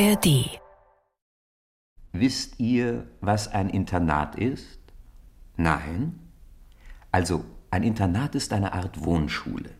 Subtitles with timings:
[0.00, 0.60] ARD
[2.12, 4.78] Wisst ihr, was ein Internat ist?
[5.56, 6.20] Nein?
[7.10, 9.70] Also, ein Internat ist eine Art Wohnschule.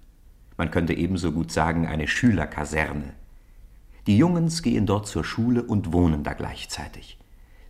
[0.56, 3.12] Man könnte ebenso gut sagen eine Schülerkaserne.
[4.08, 7.16] Die Jungens gehen dort zur Schule und wohnen da gleichzeitig.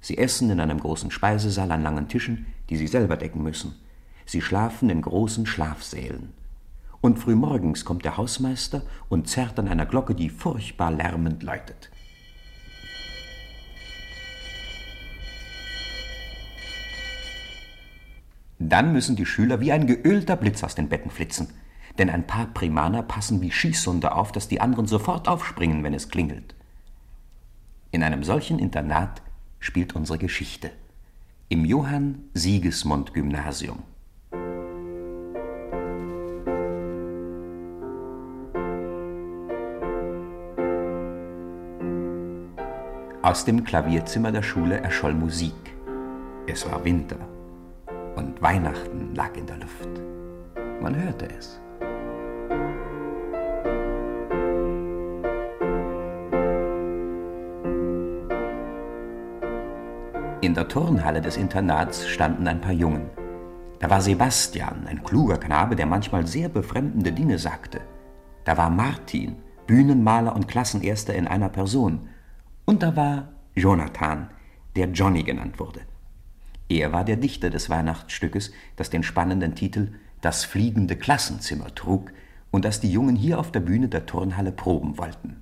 [0.00, 3.74] Sie essen in einem großen Speisesaal an langen Tischen, die sie selber decken müssen.
[4.24, 6.32] Sie schlafen in großen Schlafsälen.
[7.02, 8.80] Und frühmorgens kommt der Hausmeister
[9.10, 11.90] und zerrt an einer Glocke, die furchtbar lärmend läutet.
[18.58, 21.48] Dann müssen die Schüler wie ein geölter Blitz aus den Betten flitzen.
[21.96, 26.08] Denn ein paar Primaner passen wie Schießhunde auf, dass die anderen sofort aufspringen, wenn es
[26.08, 26.54] klingelt.
[27.90, 29.22] In einem solchen Internat
[29.60, 30.70] spielt unsere Geschichte.
[31.48, 33.82] Im Johann Sigismund Gymnasium.
[43.22, 45.54] Aus dem Klavierzimmer der Schule erscholl Musik.
[46.46, 47.18] Es war Winter
[48.18, 49.88] und Weihnachten lag in der Luft.
[50.82, 51.60] Man hörte es.
[60.40, 63.10] In der Turnhalle des Internats standen ein paar Jungen.
[63.78, 67.80] Da war Sebastian, ein kluger Knabe, der manchmal sehr befremdende Dinge sagte.
[68.44, 69.36] Da war Martin,
[69.68, 72.08] Bühnenmaler und Klassenerster in einer Person.
[72.64, 74.30] Und da war Jonathan,
[74.74, 75.80] der Johnny genannt wurde.
[76.68, 82.12] Er war der Dichter des Weihnachtsstückes, das den spannenden Titel Das fliegende Klassenzimmer trug
[82.50, 85.36] und das die Jungen hier auf der Bühne der Turnhalle proben wollten.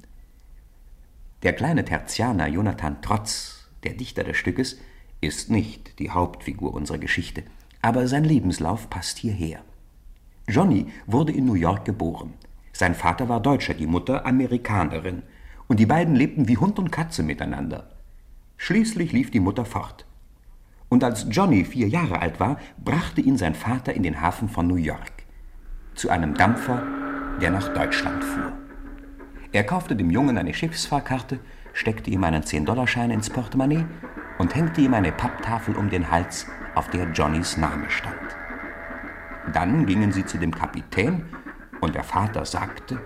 [1.42, 4.78] Der kleine Tertianer Jonathan Trotz, der Dichter des Stückes,
[5.20, 7.42] ist nicht die Hauptfigur unserer Geschichte,
[7.82, 9.60] aber sein Lebenslauf passt hierher.
[10.48, 12.34] Johnny wurde in New York geboren.
[12.72, 15.22] Sein Vater war Deutscher, die Mutter Amerikanerin,
[15.66, 17.90] und die beiden lebten wie Hund und Katze miteinander.
[18.56, 20.05] Schließlich lief die Mutter fort
[20.96, 24.66] und als Johnny vier Jahre alt war, brachte ihn sein Vater in den Hafen von
[24.66, 25.12] New York
[25.94, 26.82] zu einem Dampfer,
[27.38, 28.50] der nach Deutschland fuhr.
[29.52, 31.38] Er kaufte dem Jungen eine Schiffsfahrkarte,
[31.74, 33.84] steckte ihm einen 10-Dollarschein ins Portemonnaie
[34.38, 38.34] und hängte ihm eine Papptafel um den Hals, auf der Johnnys Name stand.
[39.52, 41.26] Dann gingen sie zu dem Kapitän
[41.82, 42.98] und der Vater sagte,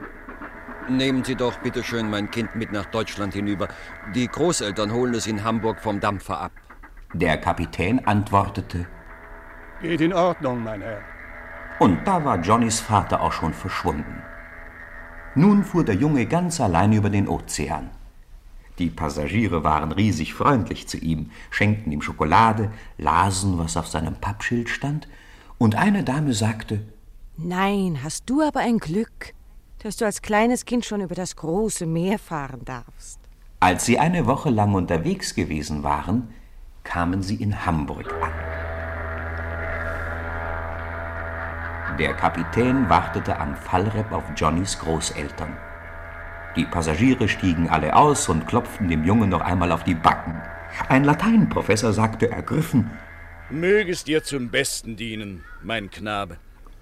[0.88, 3.66] Nehmen Sie doch bitte schön mein Kind mit nach Deutschland hinüber.
[4.14, 6.52] Die Großeltern holen es in Hamburg vom Dampfer ab.
[7.12, 8.86] Der Kapitän antwortete,
[9.82, 11.00] Geht in Ordnung, mein Herr.
[11.80, 14.22] Und da war Johnnys Vater auch schon verschwunden.
[15.34, 17.90] Nun fuhr der Junge ganz allein über den Ozean.
[18.78, 24.68] Die Passagiere waren riesig freundlich zu ihm, schenkten ihm Schokolade, lasen, was auf seinem Pappschild
[24.68, 25.08] stand,
[25.58, 26.80] und eine Dame sagte
[27.36, 29.34] Nein, hast du aber ein Glück,
[29.78, 33.18] dass du als kleines Kind schon über das große Meer fahren darfst.
[33.58, 36.28] Als sie eine Woche lang unterwegs gewesen waren,
[36.90, 38.32] kamen sie in Hamburg an.
[41.98, 45.56] Der Kapitän wartete am Fallrepp auf Johnnys Großeltern.
[46.56, 50.40] Die Passagiere stiegen alle aus und klopften dem Jungen noch einmal auf die Backen.
[50.88, 52.90] Ein Lateinprofessor sagte ergriffen,
[53.50, 56.38] Möge es dir zum Besten dienen, mein Knabe.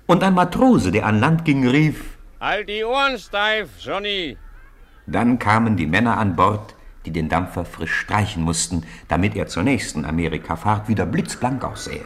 [0.07, 4.39] Und ein Matrose, der an Land ging, rief, Halt die Ohren steif, Johnny.
[5.07, 6.75] Dann kamen die Männer an Bord,
[7.09, 12.05] die den Dampfer frisch streichen mussten, damit er zur nächsten Amerikafahrt wieder blitzblank aussähe.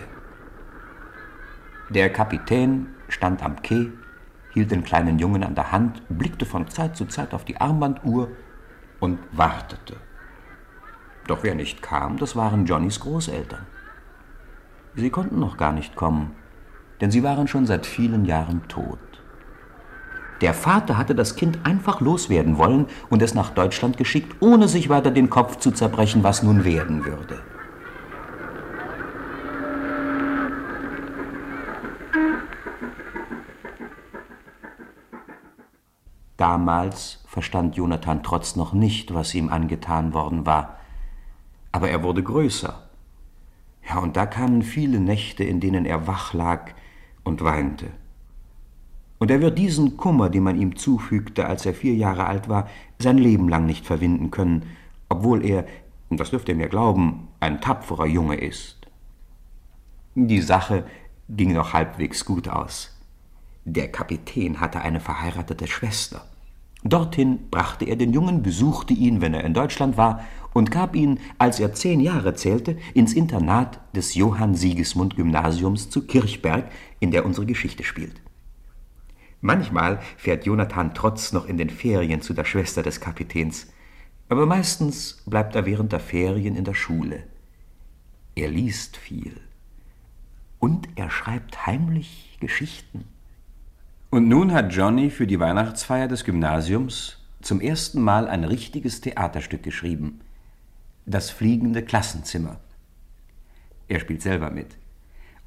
[1.91, 3.91] Der Kapitän stand am Quai,
[4.55, 8.29] hielt den kleinen Jungen an der Hand, blickte von Zeit zu Zeit auf die Armbanduhr
[9.01, 9.97] und wartete.
[11.27, 13.67] Doch wer nicht kam, das waren Johnnys Großeltern.
[14.95, 16.37] Sie konnten noch gar nicht kommen,
[17.01, 19.01] denn sie waren schon seit vielen Jahren tot.
[20.43, 24.89] Der Vater hatte das Kind einfach loswerden wollen und es nach Deutschland geschickt, ohne sich
[24.89, 27.41] weiter den Kopf zu zerbrechen, was nun werden würde.
[36.37, 40.81] Damals verstand Jonathan trotz noch nicht, was ihm angetan worden war.
[41.71, 42.83] Aber er wurde größer.
[43.89, 46.73] Ja, und da kamen viele Nächte, in denen er wach lag
[47.23, 48.02] und weinte.
[49.23, 52.67] Und er wird diesen Kummer, den man ihm zufügte, als er vier Jahre alt war,
[52.99, 54.65] sein Leben lang nicht verwinden können,
[55.09, 55.65] obwohl er,
[56.11, 58.89] das dürft ihr mir glauben, ein tapferer Junge ist.
[60.17, 60.87] Die Sache
[61.29, 62.99] ging noch halbwegs gut aus.
[63.65, 66.27] Der Kapitän hatte eine verheiratete Schwester.
[66.83, 71.21] Dorthin brachte er den Jungen, besuchte ihn, wenn er in Deutschland war, und gab ihn,
[71.39, 77.25] als er zehn Jahre zählte, ins Internat des Johann Sigismund Gymnasiums zu Kirchberg, in der
[77.25, 78.21] unsere Geschichte spielt.
[79.43, 83.67] Manchmal fährt Jonathan Trotz noch in den Ferien zu der Schwester des Kapitäns.
[84.29, 87.25] Aber meistens bleibt er während der Ferien in der Schule.
[88.37, 89.41] Er liest viel.
[90.61, 93.05] Und er schreibt heimlich Geschichten.
[94.11, 99.65] Und nun hat Johnny für die Weihnachtsfeier des Gymnasiums zum ersten Mal ein richtiges Theaterstück
[99.65, 100.21] geschrieben.
[101.05, 102.61] Das fliegende Klassenzimmer.
[103.89, 104.77] Er spielt selber mit.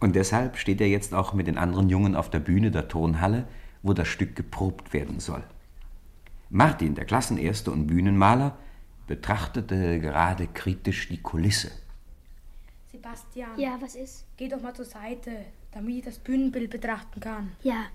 [0.01, 3.47] Und deshalb steht er jetzt auch mit den anderen Jungen auf der Bühne der Turnhalle,
[3.85, 5.43] wo das Stück geprobt werden soll.
[6.49, 8.57] Martin, der Klassenerste und Bühnenmaler,
[9.05, 11.71] betrachtete gerade kritisch die Kulisse.
[12.91, 13.59] Sebastian.
[13.59, 14.25] Ja, was ist?
[14.37, 17.51] Geh doch mal zur Seite, damit ich das Bühnenbild betrachten kann.
[17.61, 17.85] Ja.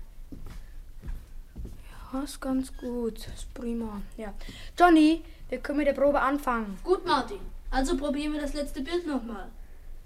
[2.13, 3.27] Ja, ist ganz gut.
[3.27, 4.01] Ist prima.
[4.15, 4.33] Ja.
[4.79, 6.77] Johnny, wir können mit der Probe anfangen.
[6.85, 7.39] Gut, Martin.
[7.69, 9.49] Also probieren wir das letzte Bild nochmal.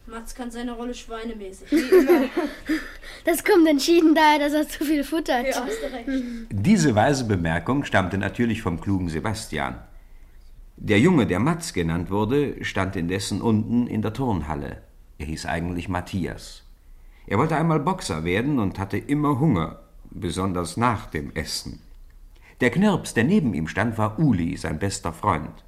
[0.08, 1.68] Mats kann seine Rolle schweinemäßig.
[3.24, 5.48] Das kommt entschieden daher, dass er zu viel futtert.
[5.48, 6.48] Ja, hast du recht.
[6.52, 9.80] Diese weise Bemerkung stammte natürlich vom klugen Sebastian.
[10.78, 14.84] Der Junge, der Matz genannt wurde, stand indessen unten in der Turnhalle.
[15.18, 16.62] Er hieß eigentlich Matthias.
[17.26, 19.80] Er wollte einmal Boxer werden und hatte immer Hunger,
[20.12, 21.82] besonders nach dem Essen.
[22.62, 25.64] Der Knirps, der neben ihm stand, war Uli, sein bester Freund.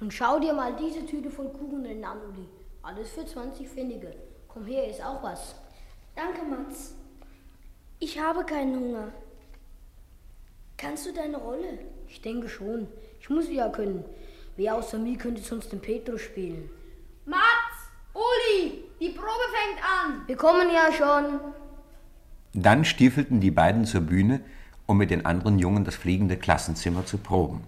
[0.00, 2.48] Nun schau dir mal diese Tüte voll Kuchen an, Uli.
[2.86, 4.14] Alles für 20 Pfennige.
[4.46, 5.56] Komm her, ist auch was.
[6.14, 6.94] Danke, Mats.
[7.98, 9.08] Ich habe keinen Hunger.
[10.76, 11.80] Kannst du deine Rolle?
[12.06, 12.86] Ich denke schon.
[13.20, 14.04] Ich muss sie ja können.
[14.54, 16.70] Wer außer mir könnte sonst den Petrus spielen?
[17.24, 17.90] Mats!
[18.14, 18.84] Uli!
[19.00, 20.22] Die Probe fängt an!
[20.28, 21.40] Wir kommen ja schon.
[22.52, 24.42] Dann stiefelten die beiden zur Bühne,
[24.86, 27.64] um mit den anderen Jungen das fliegende Klassenzimmer zu proben.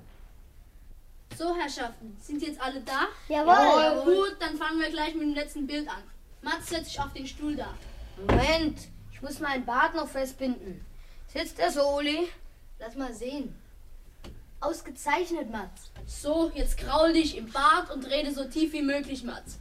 [1.69, 3.09] So, Herrschaften, sind jetzt alle da?
[3.29, 4.05] Jawohl.
[4.05, 6.03] Gut, dann fangen wir gleich mit dem letzten Bild an.
[6.41, 7.75] Mats setzt sich auf den Stuhl da.
[8.17, 8.79] Moment,
[9.13, 10.85] ich muss meinen Bart noch festbinden.
[11.27, 12.29] Sitzt er so, Uli?
[12.79, 13.55] Lass mal sehen.
[14.61, 15.91] Ausgezeichnet, Mats.
[16.07, 19.59] So, jetzt kraul dich im Bart und rede so tief wie möglich, Mats.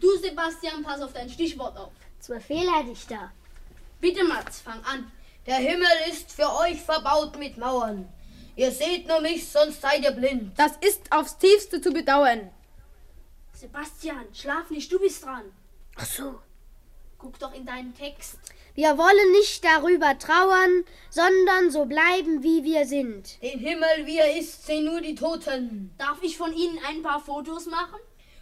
[0.00, 1.92] Du, Sebastian, pass auf dein Stichwort auf.
[2.20, 3.32] Zwei Fehler ich da.
[4.00, 5.10] Bitte, Mats, fang an.
[5.46, 8.12] Der Himmel ist für euch verbaut mit Mauern.
[8.56, 10.58] Ihr seht nur mich, sonst seid ihr blind.
[10.58, 12.50] Das ist aufs tiefste zu bedauern.
[13.52, 15.44] Sebastian, schlaf nicht, du bist dran.
[15.96, 16.40] Ach so.
[17.18, 18.38] Guck doch in deinen Text.
[18.74, 23.40] Wir wollen nicht darüber trauern, sondern so bleiben, wie wir sind.
[23.42, 25.94] Den Himmel, wie er ist, sehen nur die Toten.
[25.98, 27.98] Darf ich von Ihnen ein paar Fotos machen?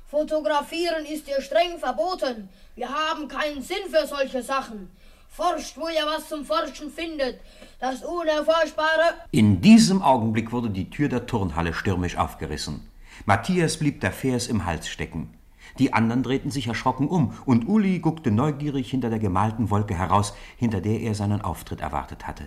[0.07, 2.49] Fotografieren ist dir streng verboten.
[2.77, 4.91] Wir haben keinen Sinn für solche Sachen.
[5.37, 7.41] Forscht, wo ihr was zum Forschen findet.
[7.81, 9.15] Das Unerforschbare.
[9.33, 12.89] In diesem Augenblick wurde die Tür der Turnhalle stürmisch aufgerissen.
[13.27, 15.35] Matthias blieb der Vers im Hals stecken.
[15.81, 20.35] Die anderen drehten sich erschrocken um, und Uli guckte neugierig hinter der gemalten Wolke heraus,
[20.57, 22.45] hinter der er seinen Auftritt erwartet hatte.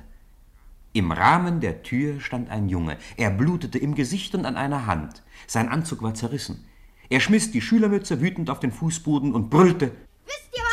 [0.93, 2.95] Im Rahmen der Tür stand ein Junge.
[3.17, 5.23] Er blutete im Gesicht und an einer Hand.
[5.45, 6.65] Sein Anzug war zerrissen.
[7.09, 9.91] Er schmiss die Schülermütze wütend auf den Fußboden und brüllte
[10.25, 10.63] Wisst ihr,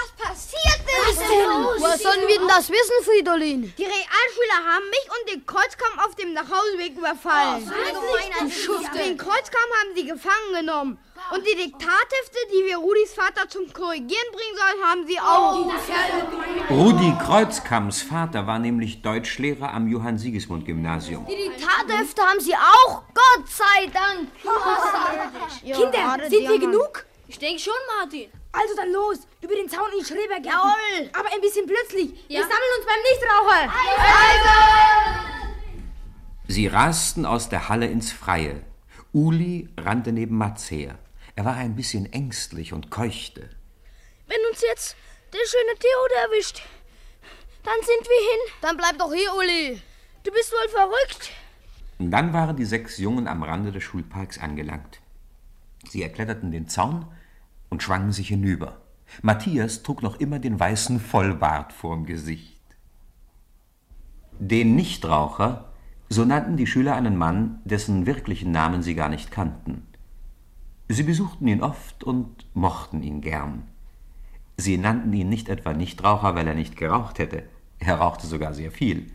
[1.34, 1.82] ist?
[1.82, 3.75] Woher sollen wir denn das wissen, Fridolin?
[3.76, 7.70] Die Realschüler haben mich und den Kreuzkamm auf dem Nachhauseweg überfallen.
[7.70, 8.98] Oh.
[8.98, 10.98] Den Kreuzkamm haben sie gefangen genommen.
[11.31, 15.72] Und die Diktathefte, die wir Rudis Vater zum Korrigieren bringen sollen, haben sie auch.
[16.70, 21.26] Rudi Kreuzkamms Vater war nämlich Deutschlehrer am Johann-Sigismund-Gymnasium.
[21.26, 24.29] Die Diktathefte haben sie auch, Gott sei Dank.
[25.62, 27.06] Kinder, sind wir genug?
[27.26, 28.31] Ich denke schon, Martin.
[28.55, 30.46] Also dann los, über den Zaun in die Schrebergärten.
[30.46, 31.11] Jawohl.
[31.13, 32.13] Aber ein bisschen plötzlich.
[32.29, 32.39] Ja.
[32.39, 33.73] Wir sammeln uns beim Nichtraucher.
[36.46, 38.63] Sie rasten aus der Halle ins Freie.
[39.13, 40.99] Uli rannte neben Mats her.
[41.34, 43.51] Er war ein bisschen ängstlich und keuchte.
[44.29, 44.94] Wenn uns jetzt
[45.32, 46.63] der schöne Theodor erwischt,
[47.65, 48.55] dann sind wir hin.
[48.61, 49.82] Dann bleib doch hier, Uli.
[50.23, 51.32] Du bist wohl verrückt.
[51.99, 55.01] Und dann waren die sechs Jungen am Rande des Schulparks angelangt.
[55.89, 57.06] Sie erkletterten den Zaun
[57.74, 58.76] und schwangen sich hinüber.
[59.22, 62.62] Matthias trug noch immer den weißen Vollbart vorm Gesicht.
[64.38, 65.72] Den Nichtraucher,
[66.08, 69.88] so nannten die Schüler einen Mann, dessen wirklichen Namen sie gar nicht kannten.
[70.88, 73.64] Sie besuchten ihn oft und mochten ihn gern.
[74.56, 77.43] Sie nannten ihn nicht etwa Nichtraucher, weil er nicht geraucht hätte.
[77.81, 79.10] Er rauchte sogar sehr viel.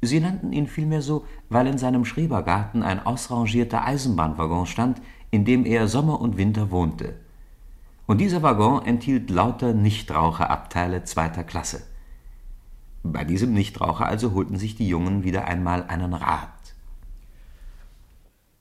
[0.00, 5.66] Sie nannten ihn vielmehr so, weil in seinem Schrebergarten ein ausrangierter Eisenbahnwaggon stand, in dem
[5.66, 7.16] er Sommer und Winter wohnte.
[8.10, 11.86] Und dieser Waggon enthielt lauter Nichtraucherabteile zweiter Klasse.
[13.04, 16.74] Bei diesem Nichtraucher also holten sich die Jungen wieder einmal einen Rat.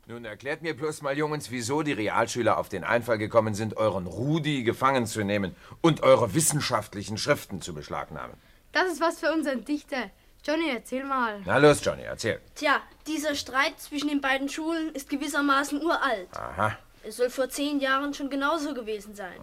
[0.05, 4.05] Nun erklärt mir bloß mal, Jungens, wieso die Realschüler auf den Einfall gekommen sind, euren
[4.05, 8.37] Rudi gefangen zu nehmen und eure wissenschaftlichen Schriften zu beschlagnahmen.
[8.71, 10.11] Das ist was für unseren Dichter.
[10.43, 11.41] Johnny, erzähl mal.
[11.43, 12.39] Na los, Johnny, erzähl.
[12.53, 16.29] Tja, dieser Streit zwischen den beiden Schulen ist gewissermaßen uralt.
[16.37, 16.77] Aha.
[17.03, 19.39] Es soll vor zehn Jahren schon genauso gewesen sein.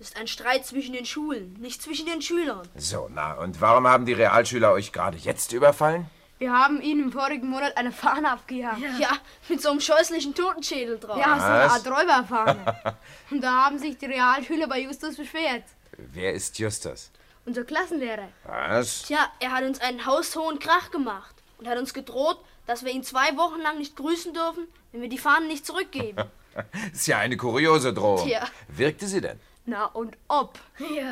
[0.00, 2.66] Es ist ein Streit zwischen den Schulen, nicht zwischen den Schülern.
[2.76, 6.10] So, na, und warum haben die Realschüler euch gerade jetzt überfallen?
[6.38, 8.80] Wir haben ihnen im vorigen Monat eine Fahne abgejagt.
[8.98, 9.12] Ja,
[9.48, 11.16] mit so einem scheußlichen Totenschädel drauf.
[11.16, 11.70] Ja, so eine?
[11.70, 12.96] Art Räuberfahne.
[13.30, 15.62] Und da haben sich die Realschüler bei Justus beschwert.
[15.96, 17.10] Wer ist Justus?
[17.46, 18.28] Unser Klassenlehrer.
[18.44, 19.02] Was?
[19.02, 23.04] Tja, er hat uns einen haushohen Krach gemacht und hat uns gedroht, dass wir ihn
[23.04, 26.24] zwei Wochen lang nicht grüßen dürfen, wenn wir die Fahnen nicht zurückgeben.
[26.92, 28.26] Ist ja eine kuriose Drohung.
[28.26, 28.46] Tja.
[28.68, 29.38] Wirkte sie denn?
[29.66, 30.58] Na und ob.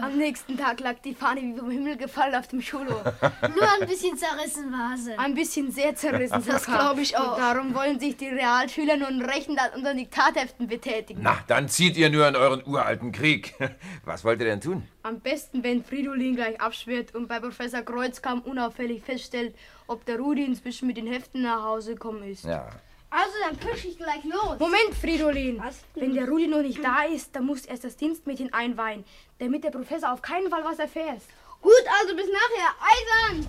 [0.03, 3.03] Am nächsten Tag lag die Fahne wie vom Himmel gefallen auf dem Schulhof.
[3.03, 5.17] Nur ein bisschen zerrissen war sie.
[5.17, 6.45] Ein bisschen sehr zerrissen.
[6.47, 6.81] Das sogar.
[6.81, 7.33] glaub ich auch.
[7.33, 11.21] Und darum wollen sich die Realschüler nun rechen an unseren Diktatheften betätigen.
[11.23, 13.55] Na, dann zieht ihr nur in euren uralten Krieg.
[14.05, 14.87] Was wollt ihr denn tun?
[15.03, 19.55] Am besten, wenn Fridolin gleich abschwirrt und bei Professor Kreuzkamp unauffällig feststellt,
[19.87, 22.45] ob der Rudi inzwischen mit den Heften nach Hause gekommen ist.
[22.45, 22.69] Ja.
[23.15, 24.59] Also, dann push ich gleich los.
[24.59, 25.63] Moment, Fridolin.
[25.95, 29.05] Wenn der Rudi noch nicht da ist, dann muss erst das Dienstmädchen einweihen,
[29.39, 31.21] damit der Professor auf keinen Fall was erfährt.
[31.61, 32.75] Gut, also bis nachher.
[32.81, 33.47] Eisern!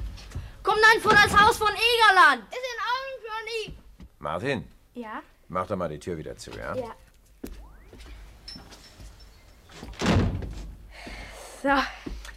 [0.64, 2.44] Komm dann vor das Haus von Egerland!
[2.52, 3.78] Ist in Ordnung, Johnny.
[4.20, 5.22] Martin, Ja?
[5.48, 6.76] mach doch mal die Tür wieder zu, ja?
[6.76, 6.96] Ja.
[11.62, 11.70] So,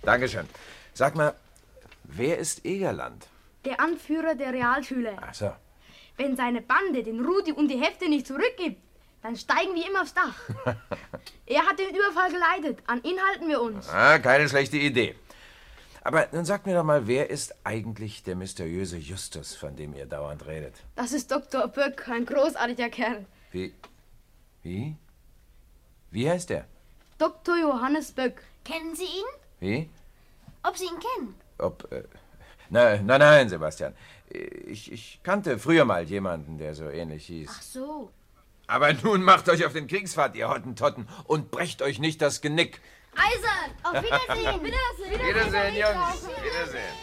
[0.03, 0.49] Dankeschön.
[0.95, 1.35] Sag mal,
[2.05, 3.27] wer ist Egerland?
[3.65, 5.17] der Anführer der Realschüler.
[5.21, 5.51] Ach so.
[6.17, 8.81] Wenn seine Bande den Rudi und die Hefte nicht zurückgibt,
[9.23, 10.39] dann steigen wir ihm aufs Dach.
[11.47, 12.79] er hat den Überfall geleitet.
[12.87, 13.89] An ihn halten wir uns.
[13.89, 15.15] Ah, keine schlechte Idee.
[16.03, 20.07] Aber nun sagt mir doch mal, wer ist eigentlich der mysteriöse Justus, von dem ihr
[20.07, 20.75] dauernd redet?
[20.95, 21.67] Das ist Dr.
[21.67, 23.27] Böck, ein großartiger Kerl.
[23.51, 23.75] Wie?
[24.63, 24.95] Wie?
[26.13, 26.67] Wie heißt der?
[27.19, 27.57] Dr.
[27.59, 28.43] Johannes Böck.
[28.65, 29.25] Kennen Sie ihn?
[29.59, 29.91] Wie?
[30.63, 31.35] Ob Sie ihn kennen?
[31.59, 31.91] Ob.
[31.91, 32.05] Äh,
[32.71, 33.93] nein, nein, nein, Sebastian.
[34.31, 37.51] Ich, ich kannte früher mal jemanden, der so ähnlich hieß.
[37.53, 38.11] Ach so.
[38.67, 42.81] Aber nun macht euch auf den Kriegsfahrt, ihr Hottentotten, und brecht euch nicht das Genick.
[43.15, 43.71] Eisern!
[43.83, 44.65] Auf Wiedersehen!
[44.65, 45.29] Wiedersehen!
[45.29, 46.29] Wiedersehen, Jungs.
[46.43, 46.95] Wiedersehen.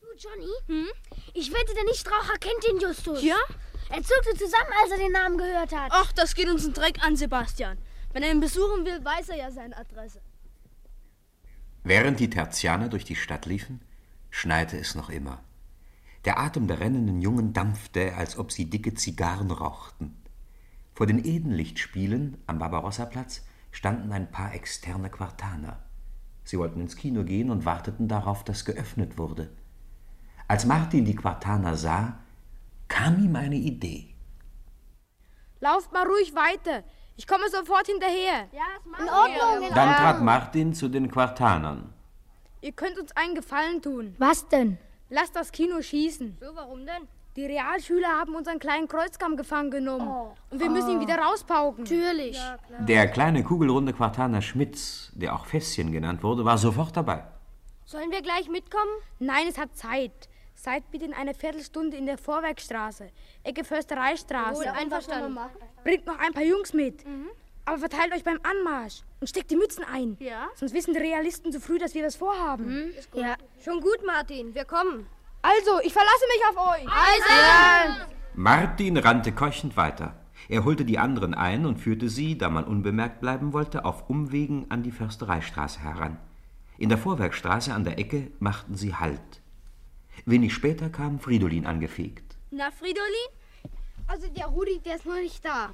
[0.00, 0.50] Du, Johnny?
[0.66, 0.88] Hm?
[1.34, 3.22] Ich wette, der Nichtraucher kennt den Justus.
[3.22, 3.36] Ja?
[3.90, 5.90] Er zuckte zusammen, als er den Namen gehört hat.
[5.92, 7.78] Ach, das geht uns einen Dreck an, Sebastian.
[8.12, 10.20] Wenn er ihn besuchen will, weiß er ja seine Adresse.
[11.84, 13.80] Während die Tertianer durch die Stadt liefen,
[14.30, 15.42] schneite es noch immer.
[16.24, 20.22] Der Atem der rennenden Jungen dampfte, als ob sie dicke Zigarren rauchten.
[20.94, 25.78] Vor den Edenlichtspielen am Barbarossa-Platz standen ein paar externe Quartaner.
[26.44, 29.50] Sie wollten ins Kino gehen und warteten darauf, dass geöffnet wurde.
[30.48, 32.18] Als Martin die Quartaner sah,
[32.88, 34.14] kam ihm eine Idee.
[35.60, 36.84] Lauft mal ruhig weiter.
[37.16, 38.48] Ich komme sofort hinterher.
[38.52, 39.68] Ja, in Ordnung.
[39.74, 41.92] Dann trat Martin zu den Quartanern.
[42.60, 44.14] Ihr könnt uns einen Gefallen tun.
[44.18, 44.78] Was denn?
[45.10, 46.36] Lasst das Kino schießen.
[46.40, 47.06] So, warum denn?
[47.36, 50.32] Die Realschüler haben unseren kleinen Kreuzkamm gefangen genommen.
[50.50, 51.84] Und wir müssen ihn wieder rauspauken.
[51.84, 52.36] Natürlich.
[52.80, 57.22] Der kleine kugelrunde Quartaner Schmitz, der auch Fässchen genannt wurde, war sofort dabei.
[57.84, 58.90] Sollen wir gleich mitkommen?
[59.20, 60.28] Nein, es hat Zeit.
[60.56, 63.10] Seid bitte in einer Viertelstunde in der Vorwerkstraße,
[63.44, 64.72] Ecke Förstereistraße.
[64.72, 65.38] einverstanden.
[65.84, 67.04] Bringt noch ein paar Jungs mit.
[67.68, 70.16] Aber verteilt euch beim Anmarsch und steckt die Mützen ein.
[70.20, 70.48] Ja.
[70.54, 72.94] Sonst wissen die Realisten zu früh, dass wir das vorhaben.
[73.12, 73.36] Ja.
[73.62, 74.54] Schon gut, Martin.
[74.54, 75.06] Wir kommen.
[75.42, 76.86] Also, ich verlasse mich auf euch.
[76.88, 78.06] Eisern!
[78.34, 80.16] Martin rannte keuchend weiter.
[80.48, 84.70] Er holte die anderen ein und führte sie, da man unbemerkt bleiben wollte, auf Umwegen
[84.70, 86.16] an die Förstereistraße heran.
[86.78, 89.42] In der Vorwerkstraße an der Ecke machten sie Halt.
[90.24, 92.38] Wenig später kam Fridolin angefegt.
[92.50, 93.28] Na, Fridolin?
[94.06, 95.68] Also der Rudi, der ist noch nicht da.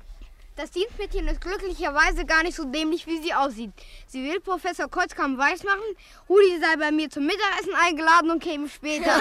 [0.56, 3.73] Das Dienstmädchen ist glücklicherweise gar nicht so dämlich, wie sie aussieht.
[4.06, 5.96] Sie will Professor Kreuzkamp weismachen,
[6.28, 9.20] Rudi sei bei mir zum Mittagessen eingeladen und käme später.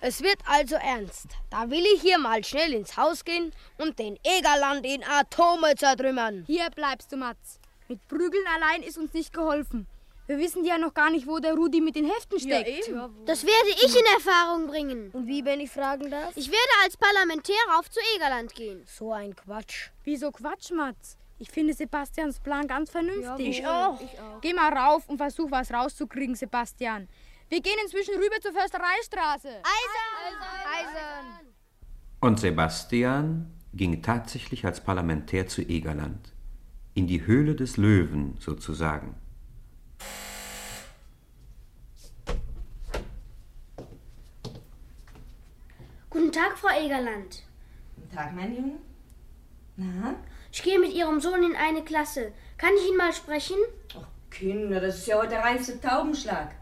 [0.00, 1.26] es wird also ernst.
[1.50, 6.44] Da will ich hier mal schnell ins Haus gehen und den Egerland in Atome zertrümmern.
[6.46, 7.60] Hier bleibst du, Mats.
[7.88, 9.86] Mit Prügeln allein ist uns nicht geholfen.
[10.32, 12.90] Wir wissen ja noch gar nicht, wo der Rudi mit den Heften steckt.
[13.26, 15.10] Das werde ich in Erfahrung bringen.
[15.12, 16.34] Und wie, wenn ich fragen darf?
[16.36, 18.82] Ich werde als Parlamentär auf zu Egerland gehen.
[18.86, 19.90] So ein Quatsch.
[20.04, 21.18] Wieso Quatsch, Mats?
[21.36, 23.46] Ich finde Sebastians Plan ganz vernünftig.
[23.46, 24.00] ich auch.
[24.40, 27.10] Geh mal rauf und versuch was rauszukriegen, Sebastian.
[27.50, 29.48] Wir gehen inzwischen rüber zur Förstereistraße.
[29.48, 31.46] Eisern!
[32.20, 36.32] Und Sebastian ging tatsächlich als Parlamentär zu Egerland.
[36.94, 39.16] In die Höhle des Löwen sozusagen.
[46.32, 47.42] Guten Tag, Frau Egerland.
[47.94, 48.78] Guten Tag, mein Junge.
[49.76, 50.14] Na?
[50.50, 52.32] Ich gehe mit Ihrem Sohn in eine Klasse.
[52.56, 53.56] Kann ich ihn mal sprechen?
[54.30, 56.54] Kinder, das ist ja heute der reinste Taubenschlag.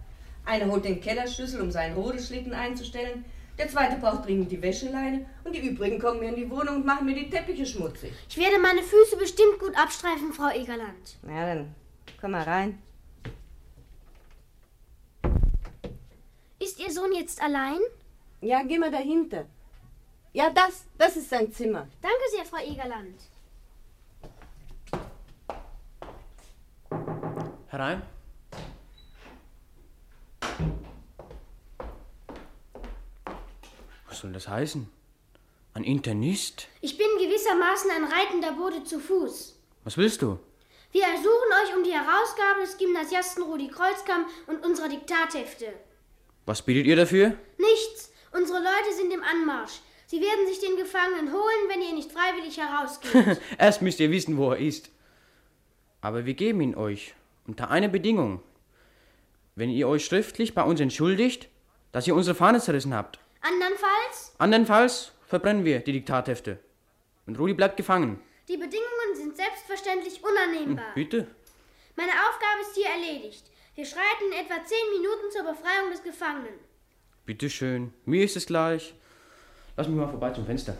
[0.45, 3.25] Einer holt den Kellerschlüssel, um seinen Rodeschlitten einzustellen.
[3.59, 5.25] Der zweite braucht dringend die Wäscheleine.
[5.45, 8.12] Und die übrigen kommen mir in die Wohnung und machen mir die Teppiche schmutzig.
[8.29, 11.17] Ich werde meine Füße bestimmt gut abstreifen, Frau Egerland.
[11.23, 11.73] Na dann,
[12.21, 12.83] komm mal rein.
[16.59, 17.79] Ist Ihr Sohn jetzt allein?
[18.41, 19.47] Ja, geh mal dahinter.
[20.33, 21.89] Ja, das, das ist sein Zimmer.
[22.01, 23.21] Danke sehr, Frau Egerland.
[27.69, 28.03] Herein.
[34.09, 34.89] Was soll das heißen?
[35.75, 36.69] Ein Internist?
[36.81, 39.57] Ich bin gewissermaßen ein reitender Bote zu Fuß.
[39.85, 40.39] Was willst du?
[40.93, 45.73] Wir ersuchen euch um die Herausgabe des Gymnasiasten Rudi Kreuzkamp und unserer Diktathefte.
[46.47, 47.37] Was bietet ihr dafür?
[47.59, 48.13] Nichts.
[48.33, 49.81] Unsere Leute sind im Anmarsch.
[50.11, 53.40] Sie werden sich den Gefangenen holen, wenn ihr nicht freiwillig herausgeht.
[53.59, 54.90] Erst müsst ihr wissen, wo er ist.
[56.00, 57.14] Aber wir geben ihn euch.
[57.47, 58.43] Unter einer Bedingung.
[59.55, 61.49] Wenn ihr euch schriftlich bei uns entschuldigt,
[61.93, 63.21] dass ihr unsere Fahne zerrissen habt.
[63.40, 64.35] Andernfalls?
[64.38, 66.59] Andernfalls verbrennen wir die Diktathefte.
[67.26, 68.21] Und Rudi bleibt gefangen.
[68.49, 70.87] Die Bedingungen sind selbstverständlich unannehmbar.
[70.87, 71.29] Hm, bitte?
[71.95, 73.49] Meine Aufgabe ist hier erledigt.
[73.76, 76.59] Wir schreiten in etwa zehn Minuten zur Befreiung des Gefangenen.
[77.26, 77.95] Bitte schön.
[78.07, 78.93] Mir ist es gleich.
[79.81, 80.75] Lass mich mal vorbei zum Fenster.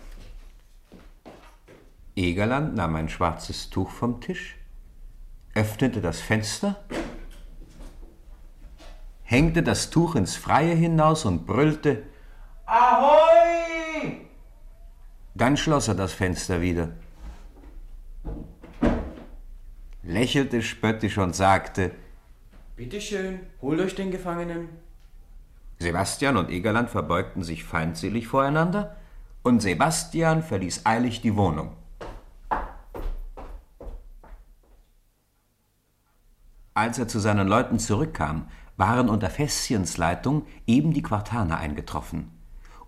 [2.15, 4.59] Egerland nahm ein schwarzes Tuch vom Tisch,
[5.55, 6.85] öffnete das Fenster,
[9.23, 12.03] hängte das Tuch ins Freie hinaus und brüllte
[12.67, 14.21] Ahoi!
[15.35, 16.91] Dann schloss er das Fenster wieder,
[20.03, 21.93] lächelte spöttisch und sagte,
[22.77, 24.69] Bitte schön, holt euch den Gefangenen.
[25.81, 28.97] Sebastian und Egerland verbeugten sich feindselig voreinander
[29.43, 31.71] und Sebastian verließ eilig die Wohnung.
[36.75, 42.31] Als er zu seinen Leuten zurückkam, waren unter Fässchens Leitung eben die Quartaner eingetroffen.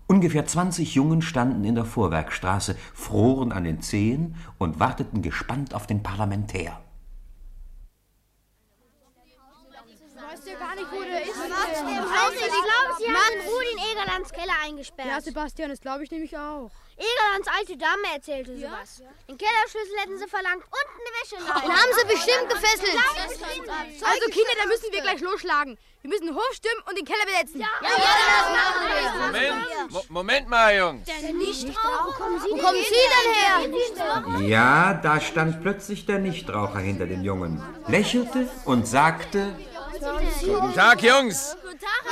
[0.05, 5.87] Ungefähr 20 Jungen standen in der Vorwerkstraße, froren an den Zehen und warteten gespannt auf
[5.87, 6.79] den Parlamentär.
[10.33, 12.02] Weißt ja gar nicht, wo der ist.
[12.13, 15.07] Also, ich glaube, sie haben den Rudi in Egerlands Keller eingesperrt.
[15.09, 16.71] Ja, Sebastian, das glaube ich nämlich auch.
[16.97, 19.01] Egerlands alte Dame erzählte sowas.
[19.27, 21.61] Den Kellerschlüssel hätten sie verlangt und eine Wäscheleine.
[21.61, 22.93] Den haben sie bestimmt gefesselt.
[22.93, 24.07] Ja.
[24.07, 25.77] Also, Kinder, da müssen wir gleich losschlagen.
[26.03, 27.61] Wir müssen den Hof stimmen und den Keller besetzen.
[27.61, 29.25] Ja, das machen wir.
[29.25, 31.05] Moment, Mo Moment mal, Jungs.
[31.05, 34.47] Der Nichtraucher, kommen Sie Wo kommen Sie denn her?
[34.49, 39.55] Ja, da stand plötzlich der Nichtraucher hinter den Jungen, lächelte und sagte,
[40.03, 41.55] Guten Tag, Jungs.
[41.61, 42.03] Guten Tag,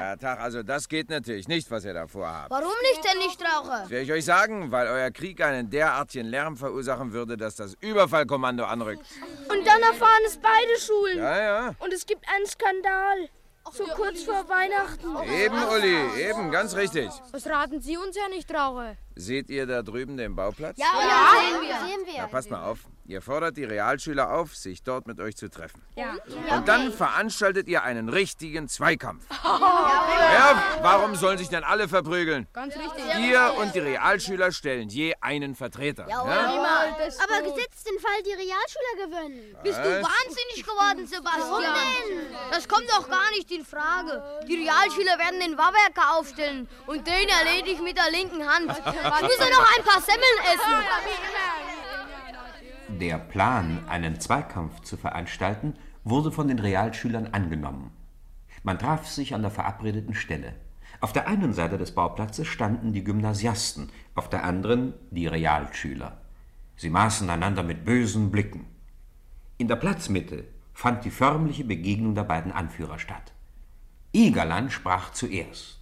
[0.00, 2.50] Ja, Tag, also das geht natürlich nicht, was ihr da vorhabt.
[2.50, 3.80] Warum nicht der Nichtraucher?
[3.82, 7.74] Das werde ich euch sagen, weil euer Krieg einen derartigen Lärm verursachen würde, dass das
[7.80, 9.04] Überfallkommando anrückt.
[9.48, 11.18] Und dann erfahren es beide Schulen.
[11.18, 11.74] Ja, ja.
[11.78, 13.28] Und es gibt einen Skandal.
[13.72, 15.06] So kurz vor Weihnachten.
[15.32, 17.08] Eben, Uli, eben, ganz richtig.
[17.30, 18.96] Was raten Sie uns, Herr Nichtraucher?
[19.14, 20.78] Seht ihr da drüben den Bauplatz?
[20.78, 21.88] Ja, sehen wir.
[21.88, 22.22] Sehen wir.
[22.22, 22.78] Na, passt mal auf.
[23.04, 25.82] Ihr fordert die Realschüler auf, sich dort mit euch zu treffen.
[25.96, 26.14] Ja.
[26.56, 29.24] Und dann veranstaltet ihr einen richtigen Zweikampf.
[30.32, 32.46] Ja, warum sollen sich denn alle verprügeln?
[32.54, 33.04] Ganz richtig.
[33.18, 36.06] Ihr und die Realschüler stellen je einen Vertreter.
[36.08, 36.20] Ja?
[36.22, 39.56] Aber gesetzt den Fall, die Realschüler gewinnen.
[39.62, 41.50] Bist du wahnsinnig geworden, Sebastian?
[41.50, 42.26] Warum denn?
[42.50, 44.22] Das kommt doch gar nicht in Frage.
[44.48, 48.72] Die Realschüler werden den Wahrwerker aufstellen und den erledige ich mit der linken Hand.
[49.02, 50.74] Muss ja noch ein paar Semmeln essen.
[53.00, 57.90] der Plan, einen Zweikampf zu veranstalten, wurde von den Realschülern angenommen.
[58.62, 60.54] Man traf sich an der verabredeten Stelle.
[61.00, 66.20] Auf der einen Seite des Bauplatzes standen die Gymnasiasten, auf der anderen die Realschüler.
[66.76, 68.66] Sie maßen einander mit bösen Blicken.
[69.58, 73.32] In der Platzmitte fand die förmliche Begegnung der beiden Anführer statt.
[74.12, 75.81] Egerland sprach zuerst.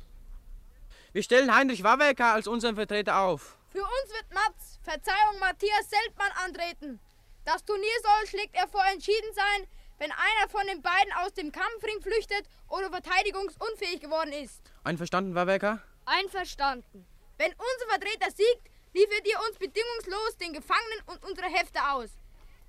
[1.13, 3.59] Wir stellen Heinrich Wawecker als unseren Vertreter auf.
[3.71, 7.01] Für uns wird Mats, Verzeihung Matthias Seltmann antreten.
[7.45, 9.67] Das Turnier soll, schlägt er vor, entschieden sein,
[9.99, 14.63] wenn einer von den beiden aus dem Kampfring flüchtet oder verteidigungsunfähig geworden ist.
[14.85, 15.83] Einverstanden, Wawecker?
[16.07, 17.05] Einverstanden.
[17.39, 22.11] Wenn unser Vertreter siegt, liefert ihr uns bedingungslos den Gefangenen und unsere Hefte aus.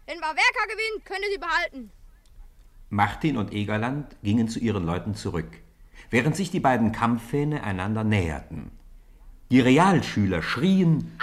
[0.08, 1.92] Wenn Wawerka gewinnt, könnt ihr sie behalten.
[2.90, 5.52] Martin und Egerland gingen zu ihren Leuten zurück,
[6.12, 8.70] während sich die beiden Kampffähne einander näherten.
[9.50, 11.18] Die Realschüler schrien,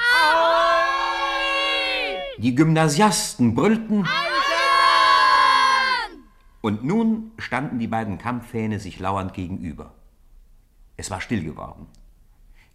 [2.38, 4.06] die Gymnasiasten brüllten,
[6.60, 9.94] und nun standen die beiden Kampffähne sich lauernd gegenüber.
[10.96, 11.86] Es war still geworden.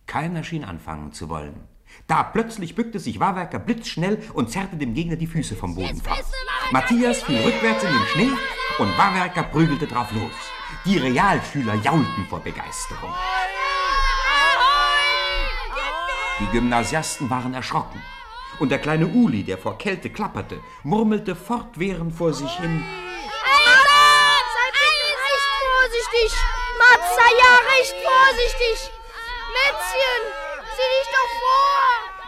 [0.06, 1.56] Keiner schien anfangen zu wollen.
[2.08, 6.24] Da plötzlich bückte sich Wawerker blitzschnell und zerrte dem Gegner die Füße vom Boden fort.
[6.72, 8.32] Matthias fiel rückwärts in den Schnee
[8.80, 10.53] und Wawerker prügelte drauf los.
[10.86, 13.14] Die Realschüler jaulten vor Begeisterung.
[16.42, 18.02] Die Gymnasiasten waren erschrocken.
[18.60, 22.84] Und der kleine Uli, der vor Kälte klapperte, murmelte fortwährend vor sich hin.
[24.54, 24.90] Sei bitte
[25.24, 26.38] recht vorsichtig!
[26.80, 28.92] Mats, sei ja recht vorsichtig!
[29.56, 30.22] Mätzchen,
[30.76, 31.84] sieh dich doch vor!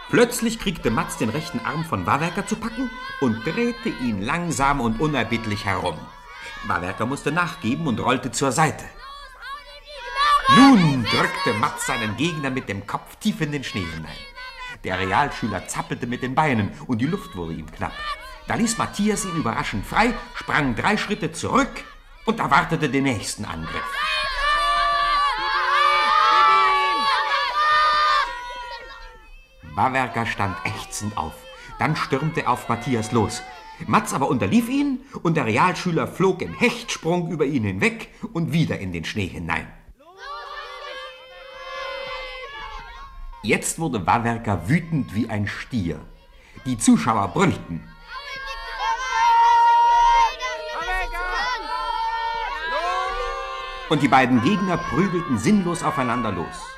[0.08, 2.90] Plötzlich kriegte Mats den rechten Arm von Wawerker zu packen
[3.20, 5.98] und drehte ihn langsam und unerbittlich herum.
[6.68, 8.84] Wawerker musste nachgeben und rollte zur Seite.
[10.54, 14.16] Nun drückte Mats seinen Gegner mit dem Kopf tief in den Schnee hinein.
[14.84, 17.92] Der Realschüler zappelte mit den Beinen und die Luft wurde ihm knapp.
[18.46, 21.84] Da ließ Matthias ihn überraschend frei, sprang drei Schritte zurück
[22.26, 23.82] und erwartete den nächsten Angriff.
[29.74, 31.34] Wawerker stand ächzend auf.
[31.78, 33.42] Dann stürmte er auf Matthias los.
[33.86, 38.78] Mats aber unterlief ihn und der Realschüler flog im Hechtsprung über ihn hinweg und wieder
[38.78, 39.66] in den Schnee hinein.
[43.42, 46.00] Jetzt wurde Wawerker wütend wie ein Stier.
[46.64, 47.82] Die Zuschauer brüllten.
[53.88, 56.75] Und die beiden Gegner prügelten sinnlos aufeinander los.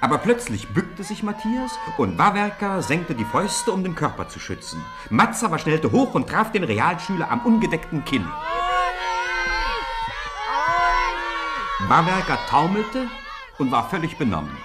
[0.00, 4.84] Aber plötzlich bückte sich Matthias und Wawerker senkte die Fäuste, um den Körper zu schützen.
[5.10, 8.26] Matz aber schnellte hoch und traf den Realschüler am ungedeckten Kinn.
[11.88, 13.08] Wawerker taumelte
[13.58, 14.56] und war völlig benommen.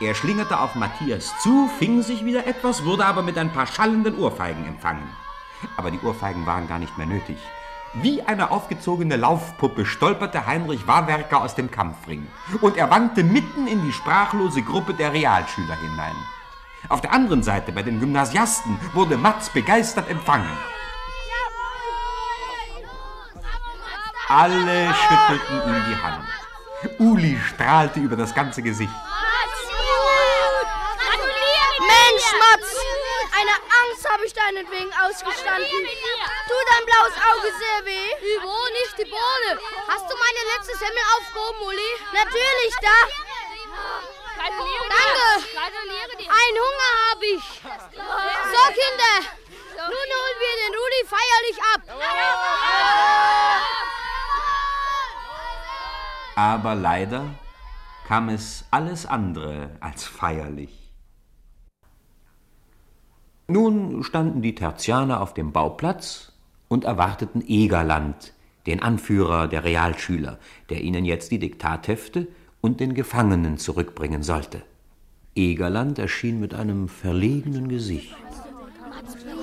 [0.00, 4.18] Er schlingerte auf Matthias zu, fing sich wieder etwas, wurde aber mit ein paar schallenden
[4.18, 5.08] Ohrfeigen empfangen.
[5.76, 7.38] Aber die Ohrfeigen waren gar nicht mehr nötig.
[8.02, 12.26] Wie eine aufgezogene Laufpuppe stolperte Heinrich Wawerker aus dem Kampfring
[12.60, 16.14] und er wankte mitten in die sprachlose Gruppe der Realschüler hinein.
[16.90, 20.50] Auf der anderen Seite, bei den Gymnasiasten, wurde Matz begeistert empfangen.
[24.28, 26.26] Alle schüttelten ihm die Hand.
[26.98, 28.92] Uli strahlte über das ganze Gesicht.
[31.80, 32.76] Mensch, Mats!
[33.36, 35.68] Eine Angst habe ich deinetwegen ausgestanden.
[36.48, 38.08] Tut dein blaues Auge sehr weh?
[38.40, 39.60] Bohne, nicht die Bohne.
[39.86, 41.90] Hast du meine letzte Semmel aufgehoben, Uli?
[42.14, 42.96] Natürlich, da.
[44.38, 45.28] Danke.
[46.28, 47.44] Ein Hunger habe ich.
[48.52, 49.14] So, Kinder.
[49.76, 51.82] Nun holen wir den Rudi feierlich ab.
[56.36, 57.22] Aber leider
[58.08, 60.75] kam es alles andere als feierlich.
[63.48, 66.32] Nun standen die Tertianer auf dem Bauplatz
[66.68, 68.32] und erwarteten Egerland,
[68.66, 72.26] den Anführer der Realschüler, der ihnen jetzt die Diktathefte
[72.60, 74.62] und den Gefangenen zurückbringen sollte.
[75.36, 78.16] Egerland erschien mit einem verlegenen Gesicht.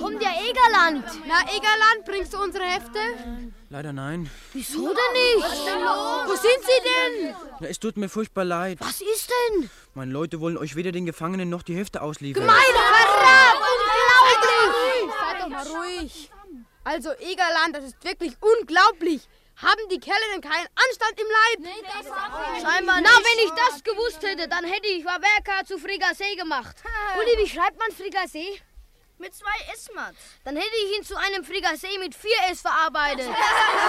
[0.00, 1.04] Kommt ja Egerland.
[1.26, 2.98] Na, Egerland, bringst du unsere Hefte?
[3.70, 4.28] Leider nein.
[4.52, 5.44] Wieso denn nicht?
[5.44, 6.26] Was ist denn los?
[6.26, 7.34] Wo sind sie denn?
[7.60, 8.78] Na, es tut mir furchtbar leid.
[8.80, 9.70] Was ist denn?
[9.94, 12.42] Meine Leute wollen euch weder den Gefangenen noch die Hefte ausliefern.
[12.42, 13.54] Gemeiner Verrat!
[13.74, 15.14] Unglaublich!
[15.20, 16.30] Seid doch mal ruhig.
[16.84, 19.22] Also, Egerland, das ist wirklich unglaublich.
[19.56, 21.60] Haben die Kerle denn keinen Anstand im Leib?
[21.60, 22.06] Nee, das
[22.62, 23.10] Scheinbar nicht.
[23.10, 26.76] Na, wenn ich das gewusst hätte, dann hätte ich Wawerka zu Frigassee gemacht.
[27.16, 28.60] Uli, wie schreibt man Frigassee?
[29.18, 30.16] Mit zwei S-Mats.
[30.42, 33.28] Dann hätte ich ihn zu einem Frigassee mit vier S verarbeitet.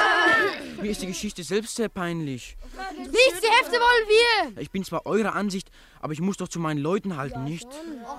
[0.81, 2.55] Mir ist die Geschichte selbst sehr peinlich.
[2.95, 4.61] Nichts, die Hefte wollen wir.
[4.61, 7.67] Ich bin zwar eurer Ansicht, aber ich muss doch zu meinen Leuten halten, nicht?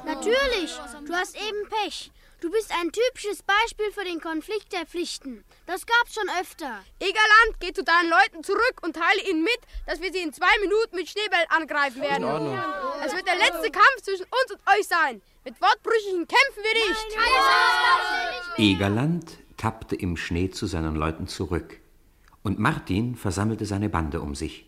[0.05, 0.77] Natürlich.
[1.07, 2.11] Du hast eben Pech.
[2.47, 5.45] Du bist ein typisches Beispiel für den Konflikt der Pflichten.
[5.67, 6.79] Das gab's schon öfter.
[7.01, 10.57] Egerland, geh zu deinen Leuten zurück und teile ihnen mit, dass wir sie in zwei
[10.61, 12.25] Minuten mit Schneebällen angreifen werden.
[13.05, 15.21] Es wird der letzte Kampf zwischen uns und euch sein.
[15.45, 17.19] Mit Wortbrüchigen kämpfen wir nicht.
[18.59, 21.81] Egerland tappte im Schnee zu seinen Leuten zurück.
[22.45, 24.67] Und Martin versammelte seine Bande um sich.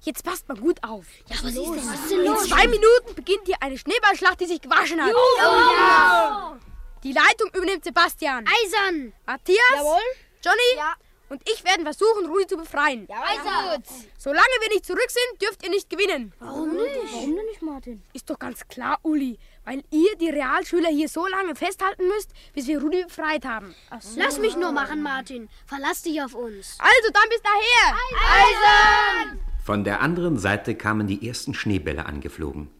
[0.00, 1.06] Jetzt passt mal gut auf.
[1.28, 1.76] Ja, was ist denn?
[1.76, 5.12] Was ist In zwei Minuten beginnt hier eine Schneeballschlacht, die sich gewaschen hat.
[5.38, 6.58] ja.
[7.02, 8.44] Die Leitung übernimmt Sebastian.
[8.46, 9.12] Eisern.
[9.26, 9.58] Matthias.
[9.74, 10.00] Jawohl.
[10.44, 10.76] Johnny.
[10.76, 10.94] Ja.
[11.28, 13.08] Und ich werden versuchen, Rudi zu befreien.
[13.10, 13.82] Eisern.
[14.18, 16.32] Solange wir nicht zurück sind, dürft ihr nicht gewinnen.
[16.38, 17.12] Warum nicht?
[17.12, 18.02] Warum denn nicht, Martin?
[18.12, 19.38] Ist doch ganz klar, Uli.
[19.64, 23.74] Weil ihr die Realschüler hier so lange festhalten müsst, bis wir Rudi befreit haben.
[24.16, 25.48] Lass mich nur machen, Martin.
[25.66, 26.76] Verlass dich auf uns.
[26.78, 27.96] Also, dann bis daher.
[28.30, 29.40] Eisern.
[29.64, 32.70] Von der anderen Seite kamen die ersten Schneebälle angeflogen.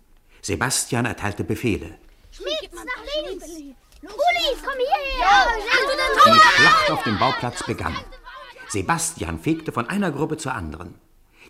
[0.42, 1.98] Sebastian erteilte Befehle.
[2.30, 3.46] Schmieds, nach links.
[4.14, 5.20] Uli, komm hierher.
[5.20, 7.96] Ja, Die Schlacht auf dem Bauplatz begann.
[8.68, 10.94] Sebastian fegte von einer Gruppe zur anderen.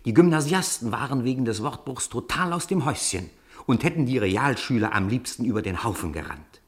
[0.05, 3.29] Die Gymnasiasten waren wegen des Wortbruchs total aus dem Häuschen
[3.65, 6.61] und hätten die Realschüler am liebsten über den Haufen gerannt.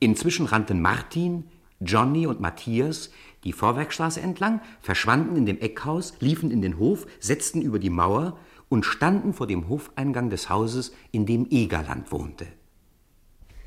[0.00, 1.48] Inzwischen rannten Martin,
[1.80, 3.10] Johnny und Matthias
[3.44, 8.38] die Vorwerkstraße entlang, verschwanden in dem Eckhaus, liefen in den Hof, setzten über die Mauer
[8.68, 12.46] und standen vor dem Hofeingang des Hauses, in dem Egerland wohnte.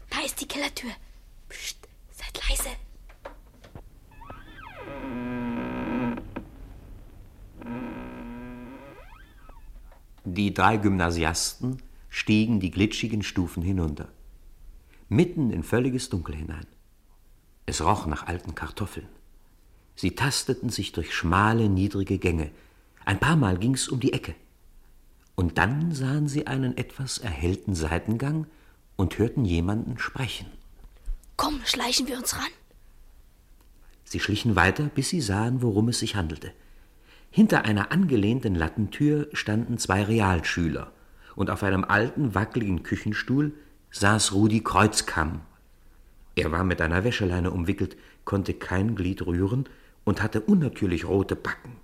[0.10, 0.90] Da ist die Kellertür.
[1.50, 2.70] Psst, seid leise.
[10.26, 14.10] Die drei Gymnasiasten stiegen die glitschigen Stufen hinunter,
[15.08, 16.66] mitten in völliges Dunkel hinein.
[17.66, 19.08] Es roch nach alten Kartoffeln.
[19.96, 22.52] Sie tasteten sich durch schmale, niedrige Gänge.
[23.06, 24.36] Ein paar Mal ging's um die Ecke.
[25.36, 28.48] Und dann sahen sie einen etwas erhellten Seitengang
[28.96, 30.48] und hörten jemanden sprechen.
[31.38, 32.52] Komm, schleichen wir uns ran.
[34.04, 36.52] Sie schlichen weiter, bis sie sahen, worum es sich handelte.
[37.30, 40.92] Hinter einer angelehnten Lattentür standen zwei Realschüler,
[41.36, 43.54] und auf einem alten, wackeligen Küchenstuhl
[43.92, 45.42] saß Rudi Kreuzkamm.
[46.36, 49.70] Er war mit einer Wäscheleine umwickelt, konnte kein Glied rühren
[50.04, 51.76] und hatte unnatürlich rote Backen.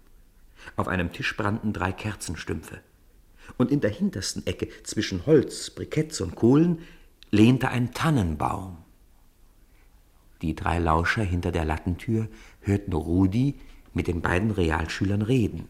[0.75, 2.79] Auf einem Tisch brannten drei Kerzenstümpfe.
[3.57, 6.79] Und in der hintersten Ecke zwischen Holz, Briketts und Kohlen
[7.31, 8.82] lehnte ein Tannenbaum.
[10.43, 12.27] Die drei Lauscher hinter der Lattentür
[12.59, 13.61] hörten Rudi
[13.93, 15.69] mit den beiden Realschülern reden.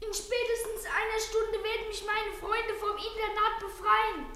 [0.00, 4.26] In spätestens einer Stunde werden mich meine Freunde vom Internat befreien.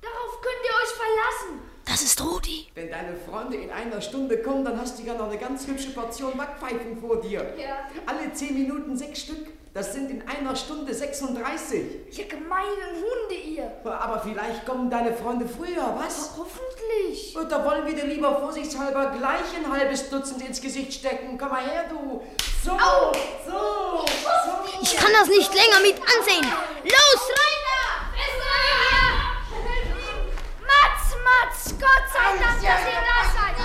[0.00, 1.54] Darauf könnt ihr euch verlassen.
[1.98, 2.68] Das ist Rudi.
[2.76, 5.90] Wenn deine Freunde in einer Stunde kommen, dann hast du ja noch eine ganz hübsche
[5.90, 7.52] Portion Backpfeifen vor dir.
[7.58, 7.88] Ja.
[8.06, 9.48] Alle zehn Minuten sechs Stück.
[9.74, 12.16] Das sind in einer Stunde 36.
[12.16, 13.72] Ihr gemeinen Hunde, ihr.
[13.84, 16.34] Aber vielleicht kommen deine Freunde früher, was?
[16.38, 17.36] Hoffentlich.
[17.36, 21.36] Und da wollen wir dir lieber vorsichtshalber gleich ein halbes Dutzend ins Gesicht stecken.
[21.36, 22.22] Komm mal her, du.
[22.64, 23.12] So, Au.
[23.44, 24.82] so, so.
[24.82, 26.44] Ich kann das nicht länger mit ansehen.
[26.84, 27.58] Los, rein
[30.68, 33.56] Mats, Mats, Gott sei Dank, dass ihr da seid.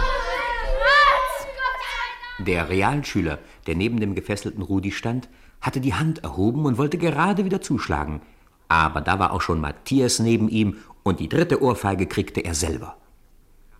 [0.82, 2.33] Mats, Gott sei Dank.
[2.46, 5.30] Der Realschüler, der neben dem gefesselten Rudi stand,
[5.62, 8.22] hatte die Hand erhoben und wollte gerade wieder zuschlagen.
[8.68, 12.98] Aber da war auch schon Matthias neben ihm und die dritte Ohrfeige kriegte er selber.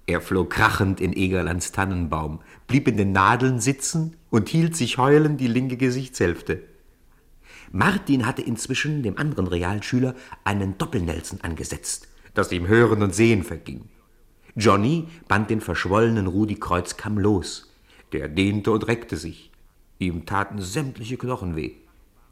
[0.06, 5.40] Er flog krachend in Egerlands Tannenbaum, blieb in den Nadeln sitzen und hielt sich heulend
[5.42, 6.64] die linke Gesichtshälfte.
[7.72, 13.90] Martin hatte inzwischen dem anderen Realschüler einen Doppelnelson angesetzt, dass ihm Hören und Sehen verging.
[14.56, 17.73] Johnny band den verschwollenen Rudi Kreuzkamm los.
[18.14, 19.52] Der dehnte und reckte sich.
[20.00, 21.74] Ihm taten sämtliche Knochen weh.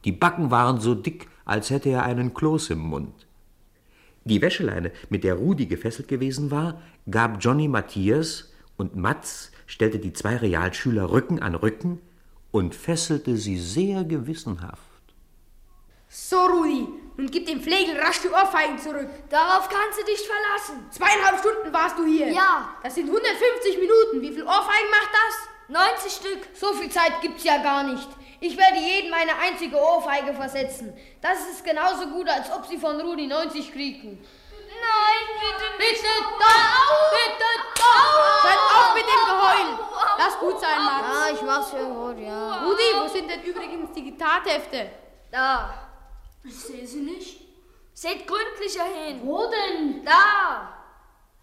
[0.06, 3.28] Die Backen waren so dick, als hätte er einen Kloß im Mund.
[4.24, 10.14] Die Wäscheleine, mit der Rudi gefesselt gewesen war, gab Johnny Matthias und Matz stellte die
[10.14, 12.00] zwei Realschüler Rücken an Rücken
[12.52, 14.82] und fesselte sie sehr gewissenhaft.
[16.08, 19.08] So, Rudi, nun gib dem Flegel rasch die Ohrfeigen zurück.
[19.30, 20.86] Darauf kannst du dich verlassen.
[20.92, 22.28] Zweieinhalb Stunden warst du hier.
[22.32, 22.76] Ja.
[22.84, 24.22] Das sind 150 Minuten.
[24.22, 25.51] Wie viel Ohrfeigen macht das?
[25.72, 26.48] 90 Stück.
[26.54, 28.08] So viel Zeit gibt's ja gar nicht.
[28.42, 30.98] Ich werde jedem eine einzige Ohrfeige versetzen.
[31.22, 34.20] Das ist genauso gut, als ob sie von Rudi 90 kriegten.
[34.52, 36.02] Nein, bitte nicht.
[36.02, 37.12] Bitte doch!
[37.12, 38.44] Bitte doch!
[38.44, 39.80] Hört auf mit dem Geheul!
[40.18, 41.08] Lass gut sein, Max.
[41.08, 42.64] Ja, ich mach's für gut, ja.
[42.64, 44.92] Rudi, wo sind denn übrigens die Gitathefte?
[45.32, 45.74] Da.
[46.44, 47.42] Ich sehe sie nicht.
[47.94, 49.22] Seht gründlicher hin.
[49.24, 50.04] Wo denn?
[50.04, 50.81] Da.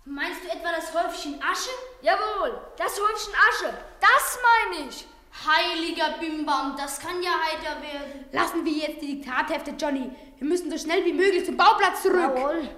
[0.08, 1.70] Meinst du etwa das Häufchen Asche?
[2.00, 3.74] Jawohl, das Häufchen Asche.
[4.00, 5.06] Das meine ich.
[5.46, 8.24] Heiliger Bimbam, das kann ja heiter werden.
[8.32, 10.10] Lassen wir jetzt die Diktathefte, Johnny.
[10.38, 12.20] Wir müssen so schnell wie möglich zum Bauplatz zurück.
[12.20, 12.70] Jawohl.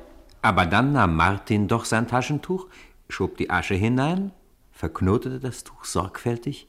[0.42, 2.66] Aber dann nahm Martin doch sein Taschentuch,
[3.08, 4.32] schob die Asche hinein,
[4.72, 6.66] verknotete das Tuch sorgfältig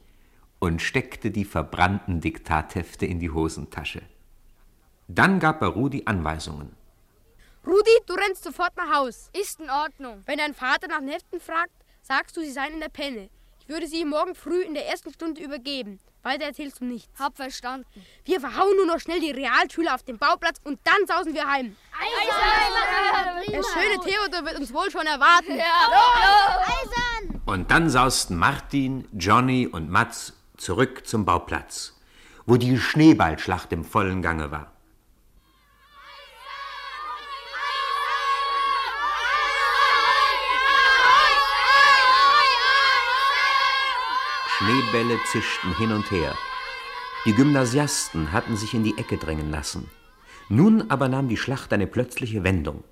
[0.60, 4.02] und steckte die verbrannten Diktathefte in die Hosentasche.
[5.08, 6.76] Dann gab er Rudi Anweisungen.
[7.66, 9.30] Rudi, du rennst sofort nach Haus.
[9.32, 10.22] Ist in Ordnung.
[10.26, 11.72] Wenn dein Vater nach den Heften fragt,
[12.02, 13.30] sagst du, sie seien in der Penne.
[13.60, 16.00] Ich würde sie ihm morgen früh in der ersten Stunde übergeben.
[16.24, 17.08] Weiter erzählst du nichts.
[17.18, 17.86] Hab verstanden.
[18.24, 21.76] Wir verhauen nur noch schnell die Realschüler auf den Bauplatz und dann sausen wir heim.
[23.46, 25.52] Der schöne Theodor wird uns wohl schon erwarten.
[25.52, 27.42] Eisern!
[27.46, 31.94] Und dann sausten Martin, Johnny und Mats zurück zum Bauplatz,
[32.46, 34.71] wo die Schneeballschlacht im vollen Gange war.
[44.62, 46.36] Schneebälle zischten hin und her.
[47.26, 49.90] Die Gymnasiasten hatten sich in die Ecke drängen lassen.
[50.48, 52.84] Nun aber nahm die Schlacht eine plötzliche Wendung.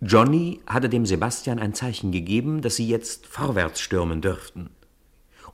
[0.00, 4.70] Johnny hatte dem Sebastian ein Zeichen gegeben, dass sie jetzt vorwärts stürmen dürften.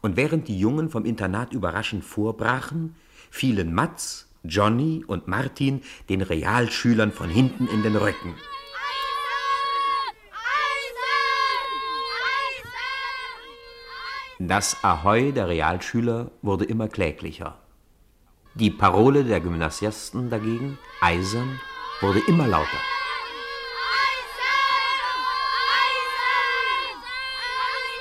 [0.00, 2.94] Und während die Jungen vom Internat überraschend vorbrachen,
[3.28, 8.34] fielen Mats, Johnny und Martin den Realschülern von hinten in den Rücken.
[14.42, 17.58] Das Ahoi der Realschüler wurde immer kläglicher.
[18.54, 21.60] Die Parole der Gymnasiasten dagegen, eisern,
[22.00, 22.80] wurde immer lauter.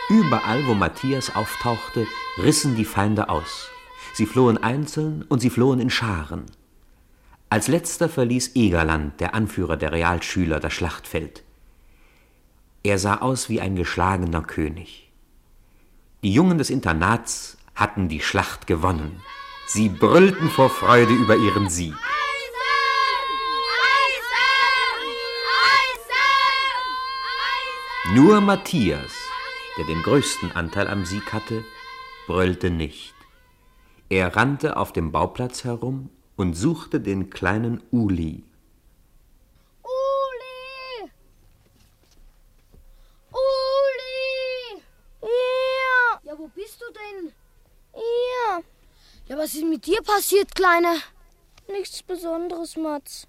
[0.08, 3.68] Überall, wo Matthias auftauchte, rissen die Feinde aus.
[4.14, 6.46] Sie flohen einzeln und sie flohen in Scharen.
[7.50, 11.44] Als letzter verließ Egerland, der Anführer der Realschüler, das Schlachtfeld.
[12.82, 15.09] Er sah aus wie ein geschlagener König.
[16.22, 19.22] Die Jungen des Internats hatten die Schlacht gewonnen.
[19.68, 21.96] Sie brüllten vor Freude über ihren Sieg.
[28.16, 29.14] Nur Matthias,
[29.78, 31.64] der den größten Anteil am Sieg hatte,
[32.26, 33.14] brüllte nicht.
[34.10, 38.44] Er rannte auf dem Bauplatz herum und suchte den kleinen Uli.
[39.84, 41.12] Uli!
[45.22, 46.20] Ja!
[46.24, 47.32] Ja, wo bist du denn?
[47.94, 48.62] Ja.
[49.28, 50.98] Ja, was ist mit dir passiert, Kleiner?
[51.70, 53.28] Nichts Besonderes, Mats.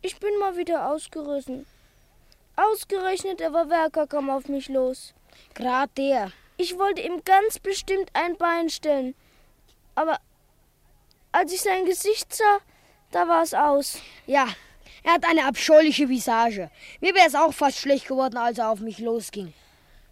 [0.00, 1.66] Ich bin mal wieder ausgerissen.
[2.54, 5.14] Ausgerechnet der Werker kam auf mich los.
[5.56, 6.30] Grad der.
[6.56, 9.16] Ich wollte ihm ganz bestimmt ein Bein stellen.
[9.96, 10.20] Aber
[11.32, 12.58] als ich sein Gesicht sah,
[13.10, 13.98] da war es aus.
[14.26, 14.46] Ja,
[15.02, 16.70] er hat eine abscheuliche Visage.
[17.00, 19.52] Mir wäre es auch fast schlecht geworden, als er auf mich losging.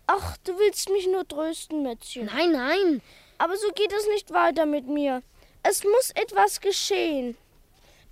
[0.09, 2.27] Ach, du willst mich nur trösten, Mätzchen.
[2.27, 3.03] Nein, nein.
[3.39, 5.23] Aber so geht es nicht weiter mit mir.
[5.63, 7.37] Es muss etwas geschehen.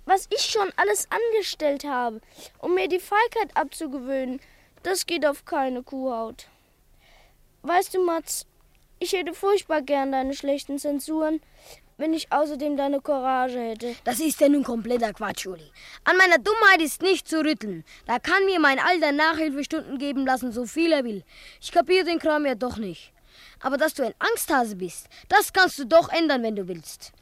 [0.05, 2.21] Was ich schon alles angestellt habe,
[2.59, 4.39] um mir die Feigheit abzugewöhnen,
[4.83, 6.47] das geht auf keine Kuhhaut.
[7.63, 8.45] Weißt du, Mats,
[8.99, 11.41] ich hätte furchtbar gern deine schlechten Zensuren,
[11.97, 13.95] wenn ich außerdem deine Courage hätte.
[14.03, 15.71] Das ist ja nun kompletter Quatsch, Uli.
[16.03, 17.83] An meiner Dummheit ist nicht zu rütteln.
[18.05, 21.23] Da kann mir mein Alter Nachhilfestunden geben lassen, so viel er will.
[21.61, 23.11] Ich kapiere den Kram ja doch nicht.
[23.65, 27.13] Aber dass du ein Angsthase bist, das kannst du doch ändern, wenn du willst.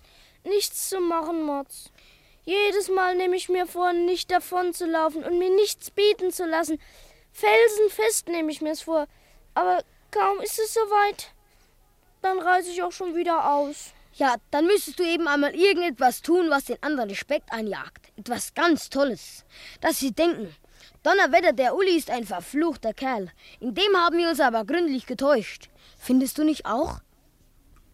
[0.44, 1.90] Nichts zu machen, Mats.
[2.44, 6.46] Jedes Mal nehme ich mir vor, nicht davon zu laufen und mir nichts bieten zu
[6.46, 6.82] lassen.
[7.32, 9.08] Felsenfest nehme ich mir's vor.
[9.54, 11.32] Aber kaum ist es soweit,
[12.22, 13.94] dann reise ich auch schon wieder aus.
[14.16, 18.12] Ja, dann müsstest du eben einmal irgendetwas tun, was den anderen Respekt einjagt.
[18.18, 19.46] Etwas ganz Tolles.
[19.80, 20.54] Dass sie denken,
[21.04, 23.30] Donnerwetter, der Uli ist ein verfluchter Kerl.
[23.60, 25.70] In dem haben wir uns aber gründlich getäuscht.
[25.98, 27.00] Findest du nicht auch?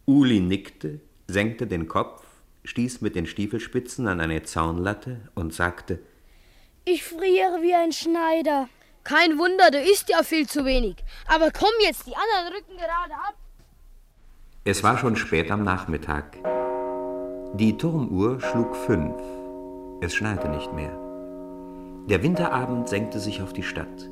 [0.06, 2.24] Uli nickte, senkte den Kopf,
[2.64, 6.00] stieß mit den Stiefelspitzen an eine Zaunlatte und sagte:
[6.86, 8.70] Ich friere wie ein Schneider.
[9.04, 10.98] Kein Wunder, du isst ja viel zu wenig.
[11.28, 13.36] Aber komm jetzt, die anderen rücken gerade ab.
[14.66, 16.38] Es war schon spät am Nachmittag.
[17.54, 19.16] Die Turmuhr schlug fünf.
[20.02, 21.09] Es schneite nicht mehr.
[22.10, 24.10] Der Winterabend senkte sich auf die Stadt.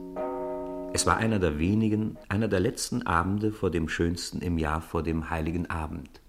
[0.93, 5.01] Es war einer der wenigen, einer der letzten Abende vor dem schönsten im Jahr, vor
[5.01, 6.21] dem heiligen Abend.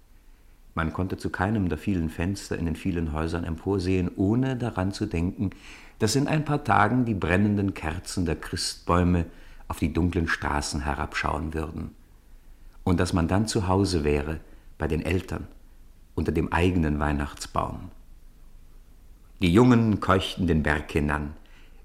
[0.73, 5.05] Man konnte zu keinem der vielen Fenster in den vielen Häusern emporsehen, ohne daran zu
[5.05, 5.51] denken,
[5.99, 9.27] dass in ein paar Tagen die brennenden Kerzen der Christbäume
[9.67, 11.91] auf die dunklen Straßen herabschauen würden
[12.83, 14.39] und dass man dann zu Hause wäre
[14.79, 15.47] bei den Eltern
[16.15, 17.91] unter dem eigenen Weihnachtsbaum.
[19.43, 21.35] Die Jungen keuchten den Berg hinan,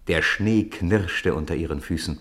[0.09, 2.19] der Schnee knirschte unter ihren Füßen.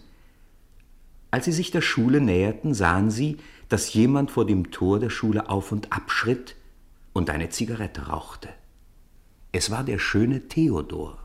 [1.31, 3.37] Als sie sich der Schule näherten, sahen sie,
[3.69, 6.55] dass jemand vor dem Tor der Schule auf und abschritt
[7.11, 8.49] und eine Zigarette rauchte.
[9.51, 11.17] Es war der schöne Theodor.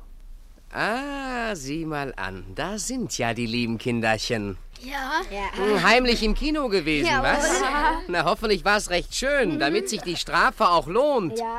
[0.72, 4.58] Ah, sieh mal an, da sind ja die lieben Kinderchen.
[4.82, 5.20] Ja.
[5.56, 7.58] Hm, Heimlich im Kino gewesen, Ja, was?
[7.60, 8.00] oder?
[8.08, 11.38] Na, hoffentlich war es recht schön, damit sich die Strafe auch lohnt.
[11.38, 11.58] Ja,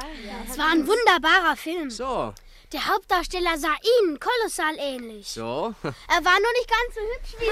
[0.50, 1.90] Es war ein wunderbarer Film.
[1.90, 2.34] So,
[2.72, 5.28] Der Hauptdarsteller sah Ihnen kolossal ähnlich.
[5.28, 5.74] so.
[5.84, 7.46] Er war nur nicht ganz so hübsch wie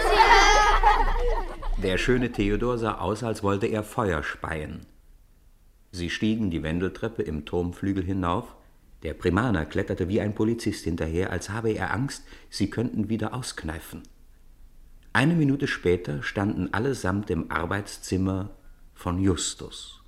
[1.77, 1.81] Sie.
[1.81, 4.85] Der schöne Theodor sah aus, als wollte er Feuer speien.
[5.91, 8.55] Sie stiegen die Wendeltreppe im Turmflügel hinauf.
[9.01, 14.03] Der Primaner kletterte wie ein Polizist hinterher, als habe er Angst, sie könnten wieder auskneifen.
[15.13, 18.51] Eine Minute später standen allesamt im Arbeitszimmer
[18.93, 20.01] von Justus.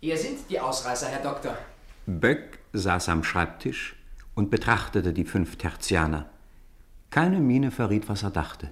[0.00, 1.56] Hier sind die Ausreißer, Herr Doktor.
[2.06, 3.96] Böck saß am Schreibtisch
[4.34, 6.26] und betrachtete die fünf Tertianer.
[7.10, 8.70] Keine Miene verriet, was er dachte.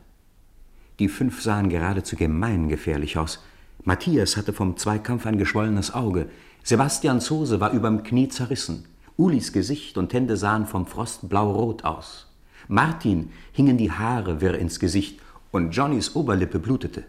[0.99, 3.43] Die fünf sahen geradezu gemeingefährlich aus.
[3.83, 6.29] Matthias hatte vom Zweikampf ein geschwollenes Auge.
[6.63, 8.85] Sebastians Hose war überm Knie zerrissen.
[9.17, 12.33] Ulis Gesicht und Hände sahen vom Frost blau-rot aus.
[12.69, 17.05] Martin hingen die Haare wirr ins Gesicht und Johnnys Oberlippe blutete.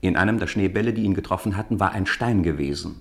[0.00, 3.00] In einem der Schneebälle, die ihn getroffen hatten, war ein Stein gewesen.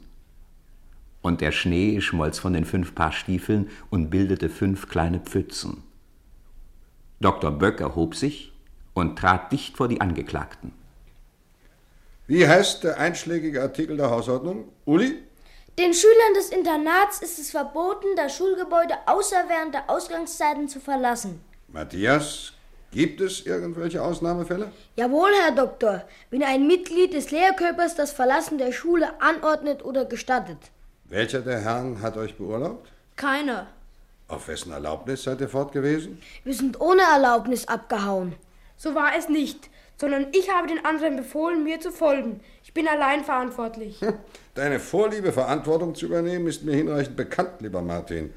[1.24, 5.82] Und der Schnee schmolz von den fünf Paar Stiefeln und bildete fünf kleine Pfützen.
[7.22, 7.50] Dr.
[7.50, 8.54] Böck erhob sich
[8.94, 10.74] und trat dicht vor die Angeklagten.
[12.28, 14.70] Wie heißt der einschlägige Artikel der Hausordnung?
[14.86, 15.24] Uli?
[15.80, 21.40] Den Schülern des Internats ist es verboten, das Schulgebäude außer während der Ausgangszeiten zu verlassen.
[21.70, 22.54] Matthias,
[22.92, 24.72] gibt es irgendwelche Ausnahmefälle?
[24.98, 30.60] Jawohl, Herr Doktor, wenn ein Mitglied des Lehrkörpers das Verlassen der Schule anordnet oder gestattet.
[31.14, 32.92] Welcher der Herren hat euch beurlaubt?
[33.18, 33.68] Keiner.
[34.28, 36.20] Auf wessen Erlaubnis seid ihr fort gewesen?
[36.44, 38.34] Wir sind ohne Erlaubnis abgehauen.
[38.78, 42.40] So war es nicht, sondern ich habe den anderen befohlen, mir zu folgen.
[42.64, 44.00] Ich bin allein verantwortlich.
[44.56, 48.34] Deine Vorliebe, Verantwortung zu übernehmen, ist mir hinreichend bekannt, lieber Martin.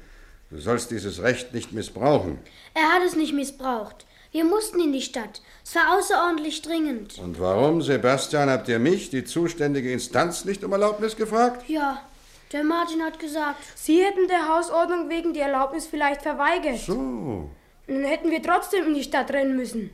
[0.51, 2.37] Du sollst dieses Recht nicht missbrauchen.
[2.75, 4.05] Er hat es nicht missbraucht.
[4.31, 5.41] Wir mussten in die Stadt.
[5.65, 7.17] Es war außerordentlich dringend.
[7.17, 11.67] Und warum, Sebastian, habt ihr mich, die zuständige Instanz, nicht um Erlaubnis gefragt?
[11.67, 12.03] Ja,
[12.51, 13.57] der Martin hat gesagt.
[13.75, 16.79] Sie hätten der Hausordnung wegen die Erlaubnis vielleicht verweigert.
[16.79, 17.49] So.
[17.87, 19.91] Dann hätten wir trotzdem in die Stadt rennen müssen.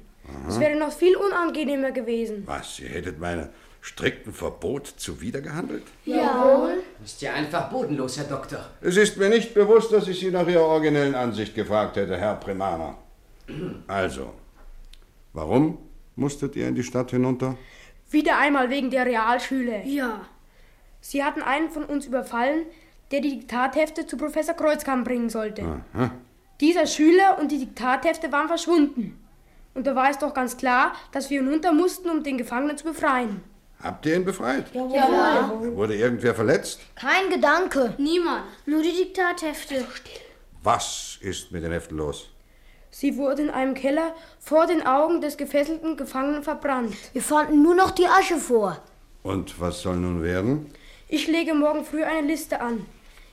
[0.48, 2.44] Es wäre noch viel unangenehmer gewesen.
[2.46, 3.50] Was, ihr hättet meinem
[3.82, 5.84] strikten Verbot zuwidergehandelt?
[6.06, 6.82] Jawohl.
[7.04, 8.70] Ist ja einfach bodenlos, Herr Doktor.
[8.82, 12.36] Es ist mir nicht bewusst, dass ich Sie nach Ihrer originellen Ansicht gefragt hätte, Herr
[12.36, 12.98] Primaner.
[13.88, 14.34] Also,
[15.34, 15.78] warum
[16.16, 17.58] musstet ihr in die Stadt hinunter?
[18.10, 19.84] Wieder einmal wegen der Realschüler.
[19.84, 20.22] Ja.
[21.06, 22.66] Sie hatten einen von uns überfallen,
[23.12, 25.62] der die Diktathefte zu Professor Kreuzkamp bringen sollte.
[25.94, 26.12] Aha.
[26.62, 29.20] Dieser Schüler und die Diktathefte waren verschwunden.
[29.74, 32.86] Und da war es doch ganz klar, dass wir hinunter mussten, um den Gefangenen zu
[32.86, 33.44] befreien.
[33.82, 34.74] Habt ihr ihn befreit?
[34.74, 35.76] Jawohl.
[35.76, 36.80] Wurde irgendwer verletzt?
[36.96, 37.96] Kein Gedanke.
[37.98, 38.46] Niemand.
[38.66, 39.86] Nur die Diktathefte.
[40.64, 42.30] Was ist mit den Heften los?
[42.92, 46.96] Sie wurden in einem Keller vor den Augen des gefesselten Gefangenen verbrannt.
[47.12, 48.78] Wir fanden nur noch die Asche vor.
[49.22, 50.72] Und was soll nun werden?
[51.16, 52.88] Ich lege morgen früh eine Liste an.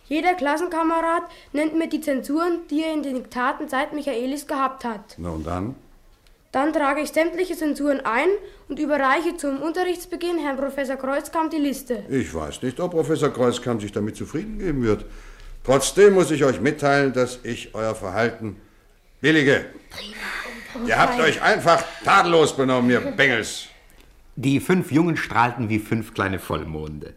[0.06, 1.22] Jeder Klassenkamerad
[1.54, 5.14] nennt mir die Zensuren, die er in den Diktaten seit Michaelis gehabt hat.
[5.16, 5.74] Na und dann?
[6.52, 8.28] Dann trage ich sämtliche Zensuren ein
[8.68, 12.04] und überreiche zum Unterrichtsbeginn Herrn Professor Kreuzkamp die Liste.
[12.10, 15.06] Ich weiß nicht, ob Professor Kreuzkamp sich damit zufrieden geben wird.
[15.64, 18.60] Trotzdem muss ich euch mitteilen, dass ich euer Verhalten
[19.22, 19.64] billige.
[20.86, 23.68] Ihr habt euch einfach tadellos benommen, ihr Bengels.
[24.36, 27.14] Die fünf Jungen strahlten wie fünf kleine Vollmonde.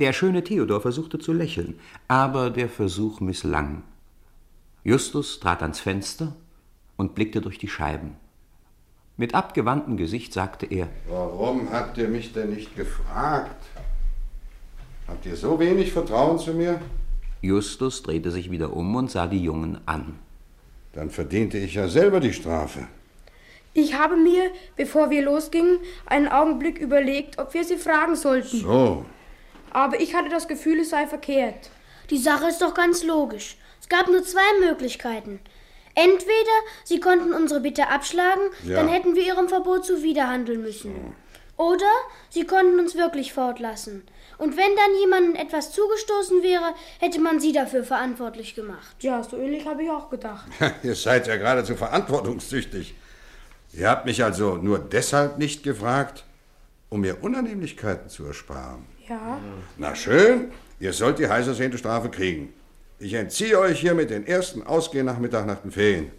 [0.00, 1.78] Der schöne Theodor versuchte zu lächeln,
[2.08, 3.82] aber der Versuch misslang.
[4.82, 6.34] Justus trat ans Fenster
[6.96, 8.16] und blickte durch die Scheiben.
[9.18, 13.62] Mit abgewandtem Gesicht sagte er, Warum habt ihr mich denn nicht gefragt?
[15.06, 16.80] Habt ihr so wenig Vertrauen zu mir?
[17.42, 20.18] Justus drehte sich wieder um und sah die Jungen an.
[20.94, 22.86] Dann verdiente ich ja selber die Strafe.
[23.74, 28.60] Ich habe mir, bevor wir losgingen, einen Augenblick überlegt, ob wir sie fragen sollten.
[28.60, 29.04] So.
[29.70, 31.70] Aber ich hatte das Gefühl, es sei verkehrt.
[32.10, 33.56] Die Sache ist doch ganz logisch.
[33.80, 35.40] Es gab nur zwei Möglichkeiten.
[35.94, 38.76] Entweder sie konnten unsere Bitte abschlagen, Ja.
[38.76, 41.14] dann hätten wir ihrem Verbot zuwiderhandeln müssen.
[41.56, 41.90] Oder
[42.30, 44.02] sie konnten uns wirklich fortlassen.
[44.38, 48.96] Und wenn dann jemandem etwas zugestoßen wäre, hätte man sie dafür verantwortlich gemacht.
[49.00, 50.46] Ja, so ähnlich habe ich auch gedacht.
[50.82, 52.94] Ihr seid ja geradezu verantwortungssüchtig.
[53.74, 56.24] Ihr habt mich also nur deshalb nicht gefragt,
[56.88, 58.86] um mir Unannehmlichkeiten zu ersparen.
[59.10, 59.40] Ja.
[59.76, 62.54] Na schön, ihr sollt die heiß ersehnte Strafe kriegen.
[63.00, 66.12] Ich entziehe euch hiermit den ersten Ausgehnachmittag nach den Ferien.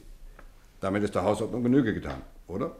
[0.81, 2.75] Damit ist der Hausordnung Genüge getan, oder?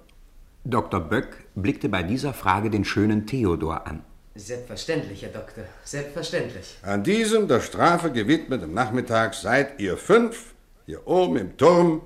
[0.66, 1.00] Dr.
[1.00, 4.04] Böck blickte bei dieser Frage den schönen Theodor an.
[4.36, 5.64] Selbstverständlich, Herr Doktor.
[5.86, 6.78] Selbstverständlich.
[6.82, 10.54] An diesem der Strafe gewidmeten Nachmittag seid ihr fünf
[10.88, 12.02] hier oben im Turm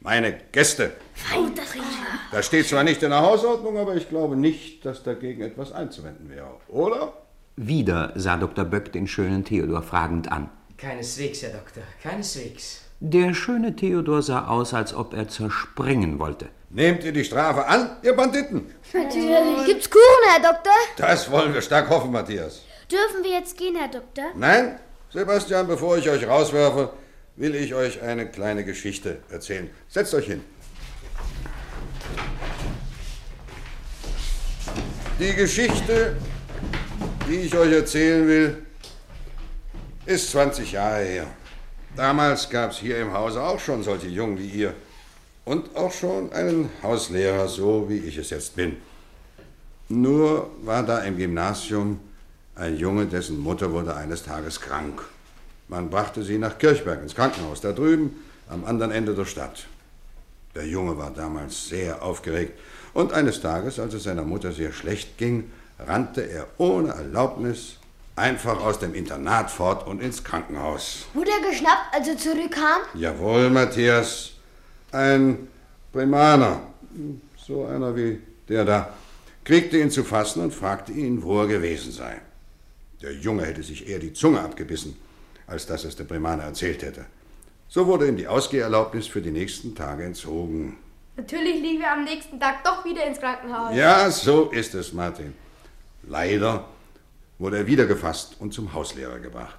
[0.00, 0.92] meine Gäste.
[2.30, 6.28] Das steht zwar nicht in der Hausordnung, aber ich glaube nicht, dass dagegen etwas einzuwenden
[6.28, 7.14] wäre, oder?
[7.60, 8.64] Wieder sah Dr.
[8.64, 10.48] Böck den schönen Theodor fragend an.
[10.76, 11.82] Keineswegs, Herr Doktor.
[12.00, 12.82] Keineswegs.
[13.00, 16.50] Der schöne Theodor sah aus, als ob er zerspringen wollte.
[16.70, 18.72] Nehmt ihr die Strafe an, ihr Banditen?
[18.92, 19.66] Natürlich.
[19.66, 20.72] Gibt's Kuchen, Herr Doktor?
[20.98, 22.62] Das wollen wir stark hoffen, Matthias.
[22.88, 24.26] Dürfen wir jetzt gehen, Herr Doktor?
[24.36, 24.78] Nein,
[25.10, 26.92] Sebastian, bevor ich euch rauswerfe,
[27.34, 29.68] will ich euch eine kleine Geschichte erzählen.
[29.88, 30.44] Setzt euch hin.
[35.18, 36.16] Die Geschichte,
[37.28, 38.62] die ich euch erzählen will,
[40.06, 41.26] ist 20 Jahre her.
[41.94, 44.74] Damals gab es hier im Hause auch schon solche Jungen wie ihr.
[45.44, 48.76] Und auch schon einen Hauslehrer, so wie ich es jetzt bin.
[49.88, 52.00] Nur war da im Gymnasium
[52.54, 55.02] ein Junge, dessen Mutter wurde eines Tages krank.
[55.68, 59.66] Man brachte sie nach Kirchberg ins Krankenhaus, da drüben am anderen Ende der Stadt.
[60.54, 62.58] Der Junge war damals sehr aufgeregt
[62.94, 67.76] und eines Tages, als es seiner Mutter sehr schlecht ging, rannte er ohne Erlaubnis
[68.16, 71.06] einfach aus dem Internat fort und ins Krankenhaus.
[71.14, 72.80] Wurde er geschnappt, als er zurückkam?
[72.94, 74.32] Jawohl, Matthias,
[74.92, 75.48] ein
[75.92, 76.60] Primaner,
[77.36, 78.94] so einer wie der da,
[79.44, 82.20] kriegte ihn zu fassen und fragte ihn, wo er gewesen sei.
[83.00, 84.96] Der Junge hätte sich eher die Zunge abgebissen,
[85.46, 87.06] als dass es der Primaner erzählt hätte.
[87.68, 90.78] So wurde ihm die Ausgeherlaubnis für die nächsten Tage entzogen.
[91.16, 93.76] Natürlich liegen wir am nächsten Tag doch wieder ins Krankenhaus.
[93.76, 95.34] Ja, so ist es, Martin.
[96.08, 96.68] Leider
[97.38, 99.58] wurde er wieder gefasst und zum Hauslehrer gebracht.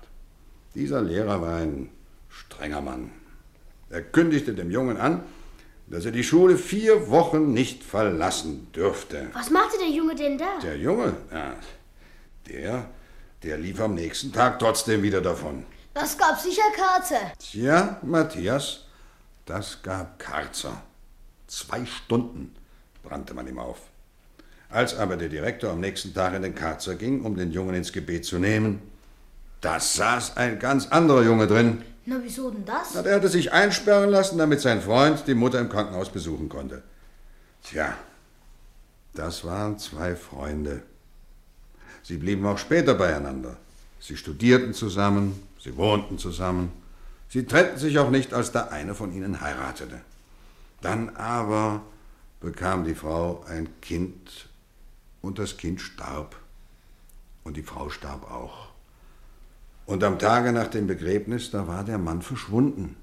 [0.73, 1.89] Dieser Lehrer war ein
[2.27, 3.11] strenger Mann.
[3.89, 5.23] Er kündigte dem Jungen an,
[5.87, 9.29] dass er die Schule vier Wochen nicht verlassen dürfte.
[9.33, 10.59] Was machte der Junge denn da?
[10.61, 11.55] Der Junge, ja,
[12.47, 12.89] der,
[13.43, 15.65] der lief am nächsten Tag trotzdem wieder davon.
[15.93, 17.15] Das gab sicher Katze.
[17.39, 18.85] Tja, Matthias,
[19.45, 20.81] das gab Karzer.
[21.47, 22.55] Zwei Stunden
[23.03, 23.88] brannte man ihm auf.
[24.69, 27.91] Als aber der Direktor am nächsten Tag in den Karzer ging, um den Jungen ins
[27.91, 28.81] Gebet zu nehmen,
[29.61, 31.81] da saß ein ganz anderer Junge drin.
[32.05, 32.93] Na, wieso denn das?
[32.93, 36.83] Na, der hatte sich einsperren lassen, damit sein Freund die Mutter im Krankenhaus besuchen konnte.
[37.63, 37.95] Tja,
[39.15, 40.83] das waren zwei Freunde.
[42.03, 43.57] Sie blieben auch später beieinander.
[43.99, 46.71] Sie studierten zusammen, sie wohnten zusammen.
[47.27, 49.99] Sie trennten sich auch nicht, als der eine von ihnen heiratete.
[50.81, 51.81] Dann aber
[52.39, 54.48] bekam die Frau ein Kind
[55.21, 56.35] und das Kind starb.
[57.43, 58.69] Und die Frau starb auch.
[59.85, 62.95] Und am Tage nach dem Begräbnis, da war der Mann verschwunden.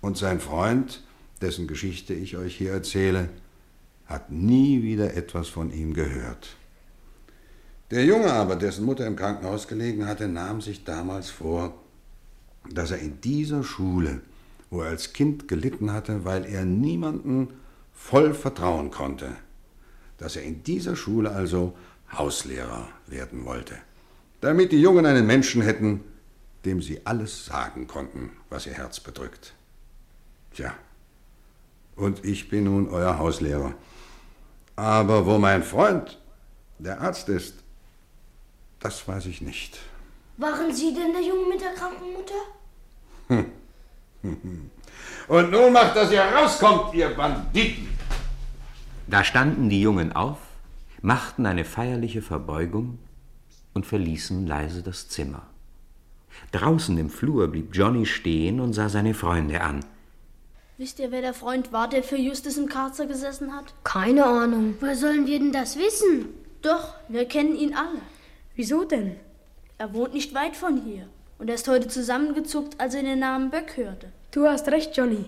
[0.00, 1.02] Und sein Freund,
[1.40, 3.30] dessen Geschichte ich euch hier erzähle,
[4.06, 6.56] hat nie wieder etwas von ihm gehört.
[7.90, 11.74] Der Junge aber, dessen Mutter im Krankenhaus gelegen hatte, nahm sich damals vor,
[12.70, 14.20] dass er in dieser Schule,
[14.70, 17.48] wo er als Kind gelitten hatte, weil er niemanden
[17.92, 19.28] voll vertrauen konnte,
[20.18, 21.76] dass er in dieser Schule also
[22.12, 23.76] Hauslehrer werden wollte,
[24.40, 26.04] damit die Jungen einen Menschen hätten,
[26.64, 29.54] dem sie alles sagen konnten, was ihr Herz bedrückt.
[30.54, 30.74] Tja,
[31.96, 33.74] und ich bin nun euer Hauslehrer.
[34.76, 36.18] Aber wo mein Freund,
[36.78, 37.54] der Arzt ist,
[38.80, 39.78] das weiß ich nicht.
[40.36, 42.34] Waren Sie denn der Junge mit der kranken Mutter?
[45.28, 47.93] Und nun macht, dass ihr rauskommt, ihr Banditen.
[49.06, 50.38] Da standen die Jungen auf,
[51.02, 52.98] machten eine feierliche Verbeugung
[53.74, 55.42] und verließen leise das Zimmer.
[56.52, 59.84] Draußen im Flur blieb Johnny stehen und sah seine Freunde an.
[60.78, 63.74] Wisst ihr, wer der Freund war, der für Justus im Karzer gesessen hat?
[63.84, 64.74] Keine Ahnung.
[64.80, 66.26] Woher sollen wir denn das wissen?
[66.62, 68.00] Doch, wir kennen ihn alle.
[68.56, 69.16] Wieso denn?
[69.78, 71.06] Er wohnt nicht weit von hier.
[71.38, 74.08] Und er ist heute zusammengezuckt, als er den Namen Böck hörte.
[74.30, 75.26] Du hast recht, Johnny.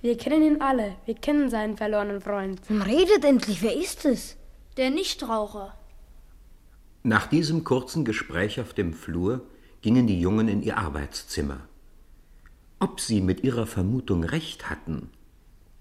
[0.00, 0.94] Wir kennen ihn alle.
[1.06, 2.60] Wir kennen seinen verlorenen Freund.
[2.70, 4.36] Redet endlich, wer ist es?
[4.76, 5.74] Der Nichtraucher.
[7.02, 9.42] Nach diesem kurzen Gespräch auf dem Flur
[9.82, 11.60] gingen die Jungen in ihr Arbeitszimmer.
[12.78, 15.10] Ob sie mit ihrer Vermutung recht hatten,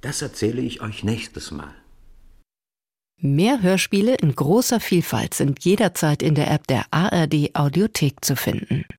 [0.02, 1.76] das erzähle ich euch nächstes Mal.
[3.20, 8.86] Mehr Hörspiele in großer Vielfalt sind jederzeit in der App der ARD Audiothek zu finden.